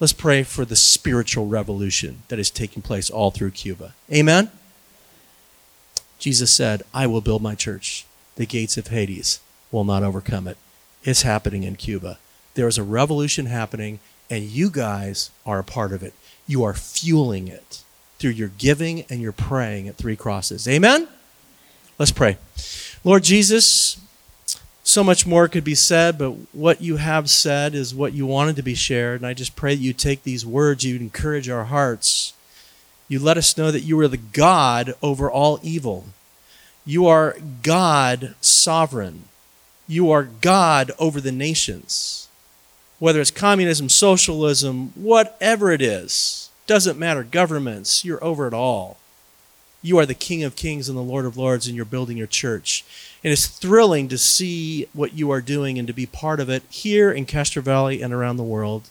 [0.00, 3.94] Let's pray for the spiritual revolution that is taking place all through Cuba.
[4.12, 4.50] Amen?
[6.18, 8.06] Jesus said, I will build my church.
[8.36, 10.56] The gates of Hades will not overcome it.
[11.04, 12.18] It's happening in Cuba.
[12.54, 13.98] There is a revolution happening,
[14.30, 16.14] and you guys are a part of it.
[16.46, 17.82] You are fueling it
[18.18, 20.68] through your giving and your praying at Three Crosses.
[20.68, 21.08] Amen?
[21.98, 22.36] Let's pray.
[23.04, 24.00] Lord Jesus,
[24.84, 28.56] so much more could be said, but what you have said is what you wanted
[28.56, 29.20] to be shared.
[29.20, 32.32] And I just pray that you take these words, you encourage our hearts.
[33.08, 36.06] You let us know that you are the God over all evil.
[36.84, 39.24] You are God sovereign.
[39.92, 42.26] You are God over the nations.
[42.98, 47.22] Whether it's communism, socialism, whatever it is, doesn't matter.
[47.22, 48.96] Governments, you're over it all.
[49.82, 52.26] You are the King of Kings and the Lord of Lords, and you're building your
[52.26, 52.86] church.
[53.22, 56.62] And it's thrilling to see what you are doing and to be part of it
[56.70, 58.88] here in Castro Valley and around the world.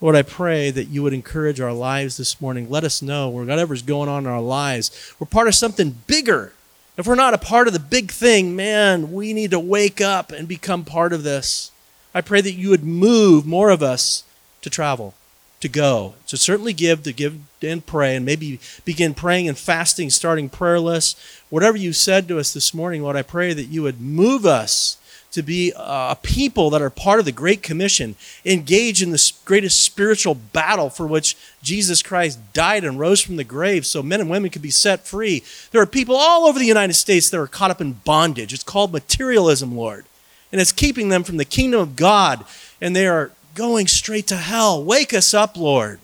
[0.00, 2.70] Lord, I pray that you would encourage our lives this morning.
[2.70, 6.52] Let us know whatever's going on in our lives, we're part of something bigger.
[6.96, 10.32] If we're not a part of the big thing, man, we need to wake up
[10.32, 11.70] and become part of this.
[12.14, 14.24] I pray that you would move more of us
[14.62, 15.14] to travel
[15.60, 20.10] to go, to certainly give, to give and pray, and maybe begin praying and fasting,
[20.10, 21.16] starting prayerless.
[21.50, 24.98] Whatever you said to us this morning, Lord, I pray that you would move us
[25.36, 29.84] to be a people that are part of the Great Commission, engage in the greatest
[29.84, 34.30] spiritual battle for which Jesus Christ died and rose from the grave so men and
[34.30, 35.44] women could be set free.
[35.70, 38.54] There are people all over the United States that are caught up in bondage.
[38.54, 40.06] It's called materialism, Lord.
[40.50, 42.46] And it's keeping them from the kingdom of God.
[42.80, 44.82] And they are going straight to hell.
[44.82, 46.00] Wake us up, Lord.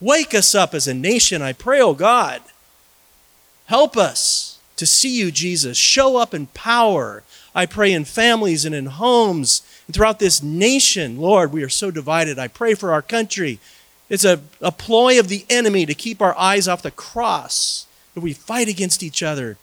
[0.00, 2.42] Wake us up as a nation, I pray, oh God.
[3.66, 5.76] Help us to see you, Jesus.
[5.76, 7.24] Show up in power.
[7.54, 11.18] I pray in families and in homes and throughout this nation.
[11.18, 12.38] Lord, we are so divided.
[12.38, 13.58] I pray for our country.
[14.08, 17.86] It's a, a ploy of the enemy to keep our eyes off the cross.
[18.14, 19.58] That we fight against each other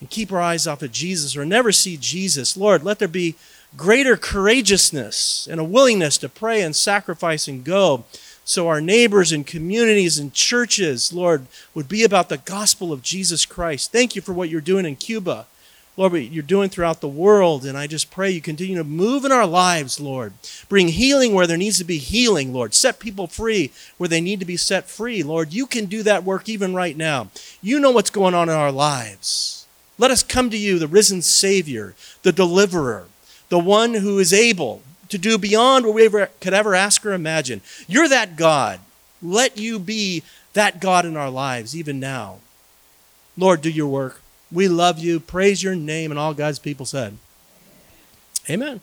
[0.00, 2.56] and keep our eyes off of Jesus or never see Jesus.
[2.56, 3.36] Lord, let there be
[3.76, 8.04] greater courageousness and a willingness to pray and sacrifice and go.
[8.44, 13.46] So our neighbors and communities and churches, Lord, would be about the gospel of Jesus
[13.46, 13.90] Christ.
[13.90, 15.46] Thank you for what you're doing in Cuba.
[15.96, 17.64] Lord, what you're doing throughout the world.
[17.64, 20.32] And I just pray you continue to move in our lives, Lord.
[20.68, 22.74] Bring healing where there needs to be healing, Lord.
[22.74, 25.52] Set people free where they need to be set free, Lord.
[25.52, 27.28] You can do that work even right now.
[27.62, 29.66] You know what's going on in our lives.
[29.96, 33.04] Let us come to you, the risen Savior, the deliverer,
[33.48, 37.12] the one who is able to do beyond what we ever, could ever ask or
[37.12, 37.60] imagine.
[37.86, 38.80] You're that God.
[39.22, 40.24] Let you be
[40.54, 42.38] that God in our lives, even now.
[43.36, 44.23] Lord, do your work.
[44.54, 45.18] We love you.
[45.18, 46.12] Praise your name.
[46.12, 47.18] And all God's people said,
[48.48, 48.80] Amen.